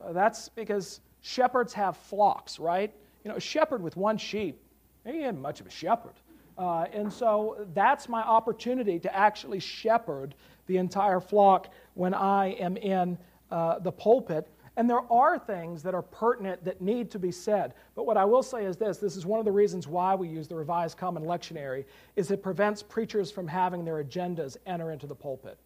Uh, 0.02 0.14
that's 0.14 0.50
because 0.50 1.02
shepherds 1.24 1.74
have 1.74 1.98
flocks, 1.98 2.60
right? 2.60 2.94
You 3.24 3.32
know, 3.32 3.38
a 3.38 3.42
shepherd 3.42 3.82
with 3.82 3.98
one 3.98 4.18
sheep, 4.18 4.62
he 5.06 5.24
ain't 5.24 5.42
much 5.42 5.60
of 5.60 5.66
a 5.66 5.72
shepherd. 5.72 6.14
Uh, 6.58 6.86
and 6.94 7.12
so 7.12 7.66
that's 7.74 8.08
my 8.08 8.22
opportunity 8.22 9.00
to 9.00 9.16
actually 9.16 9.60
shepherd 9.60 10.36
the 10.68 10.78
entire 10.78 11.20
flock 11.20 11.70
when 11.96 12.14
I 12.14 12.52
am 12.52 12.78
in 12.78 13.18
uh, 13.50 13.80
the 13.80 13.92
pulpit. 13.92 14.48
And 14.76 14.90
there 14.90 15.12
are 15.12 15.40
things 15.40 15.82
that 15.84 15.96
are 15.96 16.02
pertinent 16.02 16.64
that 16.66 16.82
need 16.82 17.10
to 17.12 17.20
be 17.20 17.32
said. 17.32 17.74
But 17.96 18.06
what 18.06 18.18
I 18.18 18.26
will 18.26 18.44
say 18.44 18.66
is 18.66 18.76
this 18.76 18.98
this 18.98 19.16
is 19.16 19.26
one 19.26 19.40
of 19.40 19.46
the 19.46 19.52
reasons 19.52 19.88
why 19.88 20.16
we 20.16 20.28
use 20.28 20.48
the 20.48 20.56
Revised 20.56 20.98
Common 20.98 21.24
Lectionary 21.24 21.86
is 22.16 22.32
it 22.32 22.44
prevents 22.44 22.84
preachers 22.84 23.32
from 23.32 23.48
having 23.48 23.86
their 23.86 24.04
agendas 24.04 24.58
enter 24.66 24.92
into 24.92 25.08
the 25.08 25.16
pulpit. 25.16 25.58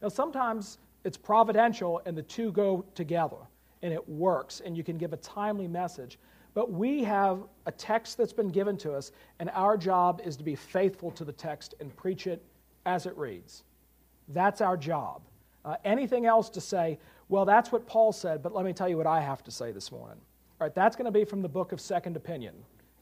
Now 0.00 0.08
sometimes 0.08 0.78
it's 1.04 1.16
providential 1.16 2.00
and 2.06 2.16
the 2.16 2.22
two 2.22 2.50
go 2.52 2.84
together 2.94 3.38
and 3.86 3.94
it 3.94 4.08
works 4.08 4.60
and 4.64 4.76
you 4.76 4.82
can 4.82 4.98
give 4.98 5.12
a 5.12 5.16
timely 5.18 5.68
message. 5.68 6.18
But 6.54 6.72
we 6.72 7.04
have 7.04 7.44
a 7.66 7.70
text 7.70 8.18
that's 8.18 8.32
been 8.32 8.48
given 8.48 8.76
to 8.78 8.94
us, 8.94 9.12
and 9.38 9.48
our 9.50 9.76
job 9.76 10.20
is 10.24 10.36
to 10.38 10.42
be 10.42 10.56
faithful 10.56 11.12
to 11.12 11.24
the 11.24 11.32
text 11.32 11.74
and 11.78 11.94
preach 11.94 12.26
it 12.26 12.42
as 12.84 13.06
it 13.06 13.16
reads. 13.16 13.62
That's 14.28 14.60
our 14.60 14.76
job. 14.76 15.22
Uh, 15.64 15.76
anything 15.84 16.26
else 16.26 16.48
to 16.50 16.60
say, 16.60 16.98
well, 17.28 17.44
that's 17.44 17.70
what 17.70 17.86
Paul 17.86 18.12
said, 18.12 18.42
but 18.42 18.52
let 18.52 18.64
me 18.64 18.72
tell 18.72 18.88
you 18.88 18.96
what 18.96 19.06
I 19.06 19.20
have 19.20 19.44
to 19.44 19.52
say 19.52 19.70
this 19.70 19.92
morning. 19.92 20.18
All 20.60 20.66
right, 20.66 20.74
that's 20.74 20.96
going 20.96 21.04
to 21.04 21.12
be 21.12 21.24
from 21.24 21.42
the 21.42 21.48
book 21.48 21.70
of 21.70 21.80
Second 21.80 22.16
Opinion 22.16 22.54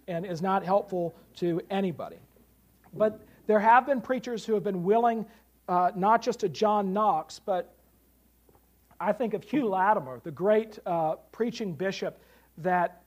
and 0.06 0.26
is 0.26 0.42
not 0.42 0.62
helpful 0.62 1.14
to 1.36 1.62
anybody. 1.70 2.18
But 2.92 3.22
there 3.46 3.60
have 3.60 3.86
been 3.86 4.02
preachers 4.02 4.44
who 4.44 4.52
have 4.52 4.64
been 4.64 4.84
willing, 4.84 5.24
uh, 5.66 5.92
not 5.96 6.20
just 6.20 6.40
to 6.40 6.50
John 6.50 6.92
Knox, 6.92 7.38
but 7.38 7.74
I 9.00 9.12
think 9.12 9.34
of 9.34 9.44
Hugh 9.44 9.68
Latimer, 9.68 10.20
the 10.22 10.30
great 10.30 10.78
uh, 10.86 11.16
preaching 11.32 11.74
bishop 11.74 12.20
that 12.58 13.02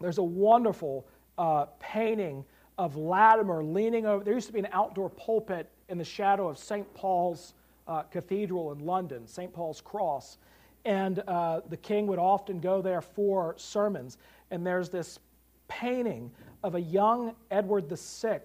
there's 0.00 0.18
a 0.18 0.22
wonderful 0.22 1.06
uh, 1.36 1.66
painting 1.78 2.44
of 2.76 2.96
Latimer 2.96 3.62
leaning 3.64 4.06
over. 4.06 4.24
There 4.24 4.34
used 4.34 4.46
to 4.48 4.52
be 4.52 4.60
an 4.60 4.68
outdoor 4.72 5.10
pulpit 5.10 5.68
in 5.88 5.98
the 5.98 6.04
shadow 6.04 6.48
of 6.48 6.58
St. 6.58 6.92
Paul's 6.94 7.54
uh, 7.86 8.02
Cathedral 8.02 8.72
in 8.72 8.80
London, 8.80 9.26
St. 9.26 9.52
Paul's 9.52 9.80
Cross. 9.80 10.38
And 10.84 11.22
uh, 11.26 11.60
the 11.68 11.76
king 11.76 12.06
would 12.06 12.18
often 12.18 12.60
go 12.60 12.80
there 12.80 13.00
for 13.00 13.54
sermons. 13.58 14.18
And 14.50 14.66
there's 14.66 14.88
this 14.88 15.18
painting 15.66 16.30
of 16.62 16.74
a 16.74 16.80
young 16.80 17.34
Edward 17.50 17.88
VI 17.88 18.40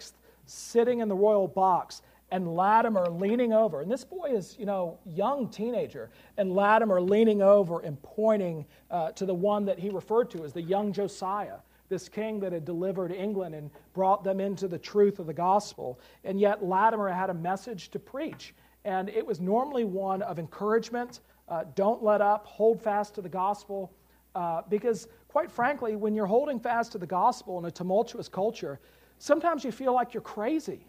sitting 0.45 0.99
in 0.99 1.07
the 1.07 1.15
royal 1.15 1.47
box 1.47 2.01
and 2.33 2.55
Latimer 2.55 3.05
leaning 3.11 3.53
over. 3.53 3.81
And 3.81 3.91
this 3.91 4.03
boy 4.03 4.31
is, 4.31 4.55
you 4.57 4.65
know, 4.65 4.97
young 5.05 5.47
teenager. 5.49 6.09
And 6.37 6.51
Latimer 6.51 6.99
leaning 6.99 7.43
over 7.43 7.81
and 7.81 8.01
pointing 8.01 8.65
uh, 8.89 9.11
to 9.11 9.27
the 9.27 9.35
one 9.35 9.65
that 9.65 9.77
he 9.77 9.91
referred 9.91 10.31
to 10.31 10.43
as 10.43 10.51
the 10.51 10.61
young 10.63 10.91
Josiah, 10.91 11.57
this 11.89 12.09
king 12.09 12.39
that 12.39 12.51
had 12.51 12.65
delivered 12.65 13.11
England 13.11 13.53
and 13.53 13.69
brought 13.93 14.23
them 14.23 14.39
into 14.39 14.67
the 14.67 14.79
truth 14.79 15.19
of 15.19 15.27
the 15.27 15.33
gospel. 15.33 15.99
And 16.23 16.39
yet 16.39 16.65
Latimer 16.65 17.07
had 17.07 17.29
a 17.29 17.35
message 17.35 17.89
to 17.91 17.99
preach. 17.99 18.55
And 18.83 19.09
it 19.09 19.23
was 19.23 19.39
normally 19.39 19.83
one 19.83 20.23
of 20.23 20.39
encouragement. 20.39 21.19
Uh, 21.47 21.65
don't 21.75 22.03
let 22.03 22.19
up, 22.19 22.47
hold 22.47 22.81
fast 22.81 23.13
to 23.13 23.21
the 23.21 23.29
gospel. 23.29 23.93
Uh, 24.33 24.63
because, 24.69 25.07
quite 25.27 25.51
frankly, 25.51 25.95
when 25.95 26.15
you're 26.15 26.25
holding 26.25 26.59
fast 26.59 26.93
to 26.93 26.97
the 26.97 27.05
gospel 27.05 27.59
in 27.59 27.65
a 27.65 27.71
tumultuous 27.71 28.27
culture, 28.27 28.79
sometimes 29.19 29.63
you 29.63 29.71
feel 29.71 29.93
like 29.93 30.15
you're 30.15 30.21
crazy. 30.21 30.87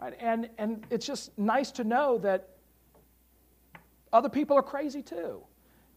Right? 0.00 0.14
And, 0.18 0.48
and 0.58 0.86
it's 0.90 1.06
just 1.06 1.36
nice 1.38 1.70
to 1.72 1.84
know 1.84 2.18
that 2.18 2.48
other 4.12 4.28
people 4.28 4.56
are 4.56 4.62
crazy 4.62 5.02
too. 5.02 5.42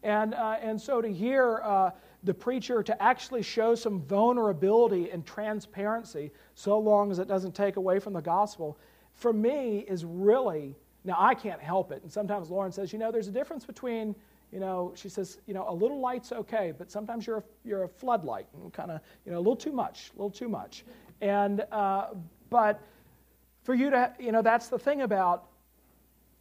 And, 0.04 0.34
uh, 0.34 0.58
and 0.62 0.80
so 0.80 1.02
to 1.02 1.08
hear 1.08 1.62
uh, 1.64 1.92
the 2.24 2.34
preacher 2.34 2.84
to 2.84 3.02
actually 3.02 3.42
show 3.42 3.76
some 3.76 4.02
vulnerability 4.02 5.10
and 5.12 5.26
transparency, 5.26 6.32
so 6.56 6.78
long 6.78 7.12
as 7.12 7.20
it 7.20 7.28
doesn't 7.28 7.56
take 7.56 7.78
away 7.78 8.00
from 8.00 8.14
the 8.14 8.22
gospel, 8.22 8.78
for 9.14 9.32
me 9.32 9.86
is 9.88 10.04
really, 10.04 10.76
now 11.06 11.16
I 11.18 11.34
can't 11.34 11.62
help 11.62 11.92
it. 11.92 12.02
And 12.04 12.12
sometimes 12.12 12.50
Lauren 12.50 12.72
says, 12.72 12.92
you 12.92 13.00
know, 13.00 13.12
there's 13.12 13.30
a 13.30 13.32
difference 13.32 13.66
between, 13.66 14.16
you 14.52 14.60
know, 14.60 14.92
she 14.96 15.08
says, 15.08 15.40
you 15.48 15.54
know, 15.54 15.66
a 15.70 15.74
little 15.74 16.00
light's 16.00 16.32
okay, 16.32 16.74
but 16.78 16.92
sometimes 16.92 17.26
you're 17.26 17.38
a, 17.38 17.44
you're 17.64 17.84
a 17.84 17.90
floodlight 17.90 18.48
and 18.54 18.74
kind 18.74 18.92
of, 18.92 19.00
you 19.26 19.32
know, 19.32 19.38
a 19.38 19.40
little 19.40 19.56
too 19.56 19.72
much, 19.72 20.12
a 20.14 20.18
little 20.18 20.30
too 20.30 20.50
much. 20.50 20.84
And, 21.22 21.66
uh, 21.72 22.08
but 22.50 22.82
for 23.64 23.74
you 23.74 23.90
to, 23.90 24.14
you 24.20 24.32
know, 24.32 24.42
that's 24.42 24.68
the 24.68 24.78
thing 24.78 25.02
about 25.02 25.46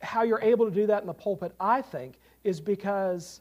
how 0.01 0.23
you're 0.23 0.41
able 0.41 0.67
to 0.67 0.75
do 0.75 0.87
that 0.87 1.01
in 1.01 1.07
the 1.07 1.15
pulpit, 1.15 1.53
I 1.61 1.81
think, 1.81 2.19
is 2.45 2.61
because 2.61 3.41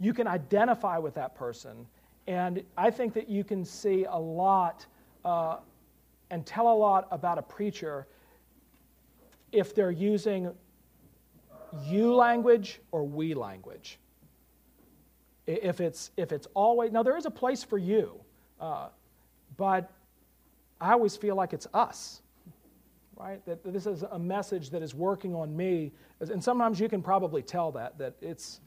you 0.00 0.14
can 0.14 0.26
identify 0.26 0.98
with 0.98 1.14
that 1.14 1.34
person. 1.34 1.86
And 2.26 2.62
I 2.76 2.90
think 2.90 3.12
that 3.14 3.28
you 3.28 3.44
can 3.44 3.64
see 3.64 4.04
a 4.04 4.16
lot 4.16 4.86
uh, 5.24 5.58
and 6.30 6.44
tell 6.46 6.72
a 6.72 6.74
lot 6.74 7.08
about 7.10 7.38
a 7.38 7.42
preacher 7.42 8.06
if 9.52 9.74
they're 9.74 9.90
using 9.90 10.50
you 11.84 12.14
language 12.14 12.80
or 12.92 13.06
we 13.06 13.34
language. 13.34 13.98
If 15.46 15.80
it's, 15.80 16.10
if 16.16 16.32
it's 16.32 16.46
always, 16.54 16.92
now 16.92 17.02
there 17.02 17.16
is 17.16 17.26
a 17.26 17.30
place 17.30 17.64
for 17.64 17.78
you, 17.78 18.20
uh, 18.60 18.88
but 19.56 19.90
I 20.80 20.92
always 20.92 21.16
feel 21.16 21.34
like 21.34 21.52
it's 21.52 21.66
us 21.72 22.22
right? 23.18 23.44
That, 23.46 23.64
this 23.64 23.86
is 23.86 24.04
a 24.10 24.18
message 24.18 24.70
that 24.70 24.82
is 24.82 24.94
working 24.94 25.34
on 25.34 25.56
me. 25.56 25.92
And 26.20 26.42
sometimes 26.42 26.78
you 26.78 26.88
can 26.88 27.02
probably 27.02 27.42
tell 27.42 27.72
that, 27.72 27.98
that 27.98 28.14
it's, 28.20 28.60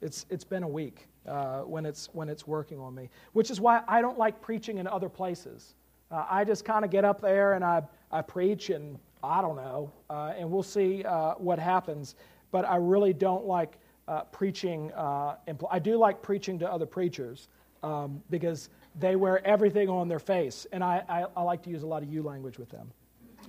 it's, 0.00 0.26
it's 0.30 0.44
been 0.44 0.62
a 0.62 0.68
week 0.68 1.08
uh, 1.26 1.60
when, 1.60 1.84
it's, 1.84 2.08
when 2.12 2.28
it's 2.28 2.46
working 2.46 2.78
on 2.78 2.94
me, 2.94 3.10
which 3.32 3.50
is 3.50 3.60
why 3.60 3.82
I 3.88 4.00
don't 4.00 4.18
like 4.18 4.40
preaching 4.40 4.78
in 4.78 4.86
other 4.86 5.08
places. 5.08 5.74
Uh, 6.10 6.24
I 6.28 6.44
just 6.44 6.64
kind 6.64 6.84
of 6.84 6.90
get 6.90 7.04
up 7.04 7.20
there 7.20 7.54
and 7.54 7.64
I, 7.64 7.82
I 8.10 8.22
preach 8.22 8.70
and 8.70 8.98
I 9.22 9.42
don't 9.42 9.56
know, 9.56 9.92
uh, 10.08 10.32
and 10.36 10.50
we'll 10.50 10.62
see 10.62 11.04
uh, 11.04 11.34
what 11.34 11.58
happens. 11.58 12.14
But 12.52 12.64
I 12.64 12.76
really 12.76 13.12
don't 13.12 13.44
like 13.44 13.78
uh, 14.08 14.22
preaching. 14.24 14.92
Uh, 14.92 15.36
I 15.70 15.78
do 15.78 15.96
like 15.96 16.22
preaching 16.22 16.58
to 16.60 16.72
other 16.72 16.86
preachers 16.86 17.48
um, 17.82 18.22
because 18.30 18.70
they 18.98 19.14
wear 19.14 19.46
everything 19.46 19.88
on 19.88 20.08
their 20.08 20.18
face, 20.18 20.66
and 20.72 20.82
I, 20.82 21.04
I, 21.08 21.26
I 21.36 21.42
like 21.42 21.62
to 21.64 21.70
use 21.70 21.82
a 21.82 21.86
lot 21.86 22.02
of 22.02 22.12
you 22.12 22.22
language 22.22 22.58
with 22.58 22.70
them. 22.70 22.90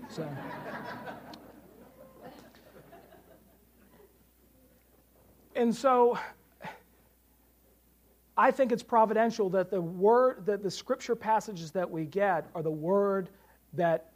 So. 0.10 0.28
and 5.56 5.76
so 5.76 6.18
I 8.38 8.52
think 8.52 8.72
it's 8.72 8.84
providential 8.84 9.50
that 9.52 9.70
the 9.70 9.82
word 9.82 10.46
that 10.46 10.64
the 10.64 10.72
scripture 10.72 11.16
passages 11.16 11.72
that 11.72 11.90
we 11.90 12.06
get 12.06 12.50
are 12.56 12.64
the 12.64 12.72
word 12.72 13.30
that 13.74 14.12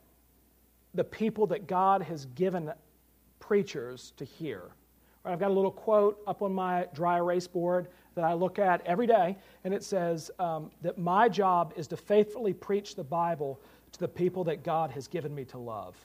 the 0.93 1.03
people 1.03 1.47
that 1.47 1.67
God 1.67 2.01
has 2.01 2.25
given 2.27 2.71
preachers 3.39 4.13
to 4.17 4.25
hear. 4.25 4.71
I've 5.23 5.39
got 5.39 5.49
a 5.49 5.53
little 5.53 5.71
quote 5.71 6.21
up 6.27 6.41
on 6.41 6.53
my 6.53 6.87
dry 6.93 7.17
erase 7.17 7.47
board 7.47 7.87
that 8.13 8.23
I 8.23 8.33
look 8.33 8.59
at 8.59 8.85
every 8.85 9.07
day, 9.07 9.37
and 9.63 9.73
it 9.73 9.83
says 9.83 10.31
um, 10.39 10.71
that 10.81 10.97
my 10.97 11.27
job 11.27 11.73
is 11.75 11.87
to 11.87 11.97
faithfully 11.97 12.53
preach 12.53 12.95
the 12.95 13.03
Bible 13.03 13.59
to 13.95 13.99
the 14.01 14.07
people 14.07 14.43
that 14.45 14.63
God 14.63 14.91
has 14.91 15.07
given 15.07 15.33
me 15.33 15.45
to 15.45 15.57
love. 15.57 15.95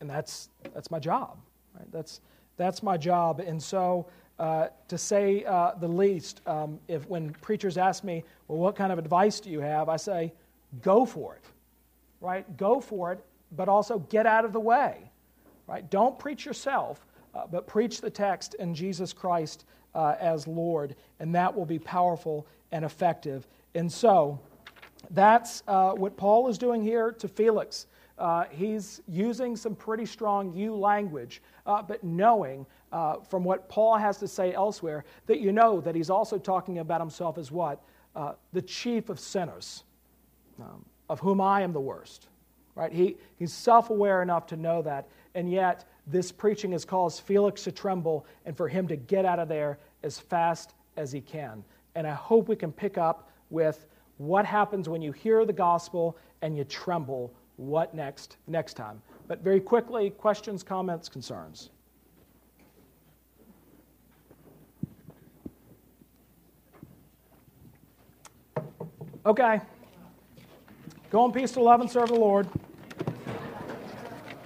And 0.00 0.10
that's, 0.10 0.48
that's 0.74 0.90
my 0.90 0.98
job. 0.98 1.38
Right? 1.74 1.90
That's, 1.92 2.20
that's 2.56 2.82
my 2.82 2.96
job. 2.96 3.40
And 3.40 3.62
so, 3.62 4.06
uh, 4.38 4.68
to 4.88 4.98
say 4.98 5.44
uh, 5.44 5.72
the 5.78 5.88
least, 5.88 6.40
um, 6.46 6.80
if 6.88 7.08
when 7.08 7.30
preachers 7.34 7.78
ask 7.78 8.02
me, 8.02 8.24
well, 8.48 8.58
what 8.58 8.74
kind 8.74 8.92
of 8.92 8.98
advice 8.98 9.38
do 9.40 9.50
you 9.50 9.60
have? 9.60 9.88
I 9.88 9.96
say, 9.96 10.32
go 10.82 11.06
for 11.06 11.36
it. 11.36 11.44
Right? 12.20 12.56
Go 12.56 12.80
for 12.80 13.12
it, 13.12 13.24
but 13.52 13.68
also 13.68 14.00
get 14.00 14.26
out 14.26 14.44
of 14.44 14.52
the 14.52 14.60
way. 14.60 15.10
Right? 15.66 15.88
Don't 15.88 16.18
preach 16.18 16.44
yourself, 16.44 17.06
uh, 17.34 17.46
but 17.50 17.66
preach 17.66 18.00
the 18.00 18.10
text 18.10 18.56
and 18.58 18.74
Jesus 18.74 19.12
Christ 19.12 19.64
uh, 19.94 20.16
as 20.20 20.46
Lord, 20.46 20.96
and 21.20 21.34
that 21.34 21.54
will 21.54 21.66
be 21.66 21.78
powerful 21.78 22.46
and 22.72 22.84
effective. 22.84 23.46
And 23.74 23.90
so, 23.90 24.40
that's 25.10 25.62
uh, 25.66 25.92
what 25.92 26.16
Paul 26.16 26.48
is 26.48 26.58
doing 26.58 26.82
here 26.82 27.12
to 27.12 27.28
Felix. 27.28 27.86
uh, 28.18 28.44
he's 28.50 29.02
using 29.08 29.56
some 29.56 29.74
pretty 29.74 30.06
strong 30.06 30.52
you 30.54 30.74
language, 30.74 31.42
uh, 31.66 31.82
but 31.82 32.02
knowing 32.04 32.64
uh, 32.92 33.16
from 33.28 33.42
what 33.42 33.68
Paul 33.68 33.96
has 33.96 34.18
to 34.18 34.28
say 34.28 34.52
elsewhere 34.52 35.04
that 35.26 35.40
you 35.40 35.50
know 35.50 35.80
that 35.80 35.94
he's 35.94 36.10
also 36.10 36.38
talking 36.38 36.78
about 36.78 37.00
himself 37.00 37.38
as 37.38 37.50
what? 37.50 37.82
Uh, 38.14 38.34
the 38.52 38.62
chief 38.62 39.08
of 39.08 39.18
sinners, 39.18 39.82
um, 40.60 40.84
of 41.08 41.18
whom 41.18 41.40
I 41.40 41.62
am 41.62 41.72
the 41.72 41.80
worst. 41.80 42.28
Right? 42.76 42.92
He, 42.92 43.16
he's 43.36 43.52
self 43.52 43.90
aware 43.90 44.22
enough 44.22 44.46
to 44.48 44.56
know 44.56 44.82
that, 44.82 45.08
and 45.34 45.50
yet 45.50 45.84
this 46.06 46.30
preaching 46.30 46.72
has 46.72 46.84
caused 46.84 47.22
Felix 47.22 47.64
to 47.64 47.72
tremble 47.72 48.26
and 48.46 48.56
for 48.56 48.68
him 48.68 48.86
to 48.88 48.96
get 48.96 49.24
out 49.24 49.38
of 49.38 49.48
there 49.48 49.78
as 50.02 50.18
fast 50.18 50.74
as 50.96 51.10
he 51.10 51.20
can. 51.20 51.64
And 51.96 52.06
I 52.06 52.14
hope 52.14 52.48
we 52.48 52.56
can 52.56 52.72
pick 52.72 52.98
up 52.98 53.30
with 53.50 53.86
what 54.18 54.46
happens 54.46 54.88
when 54.88 55.02
you 55.02 55.12
hear 55.12 55.44
the 55.44 55.52
gospel 55.52 56.16
and 56.42 56.56
you 56.56 56.64
tremble. 56.64 57.32
What 57.56 57.94
next? 57.94 58.36
Next 58.46 58.74
time. 58.74 59.00
But 59.28 59.40
very 59.40 59.60
quickly, 59.60 60.10
questions, 60.10 60.62
comments, 60.62 61.08
concerns. 61.08 61.70
Okay. 69.26 69.60
Go 71.10 71.24
in 71.24 71.32
peace 71.32 71.52
to 71.52 71.60
love 71.60 71.80
and 71.80 71.90
serve 71.90 72.08
the 72.08 72.14
Lord. 72.14 72.46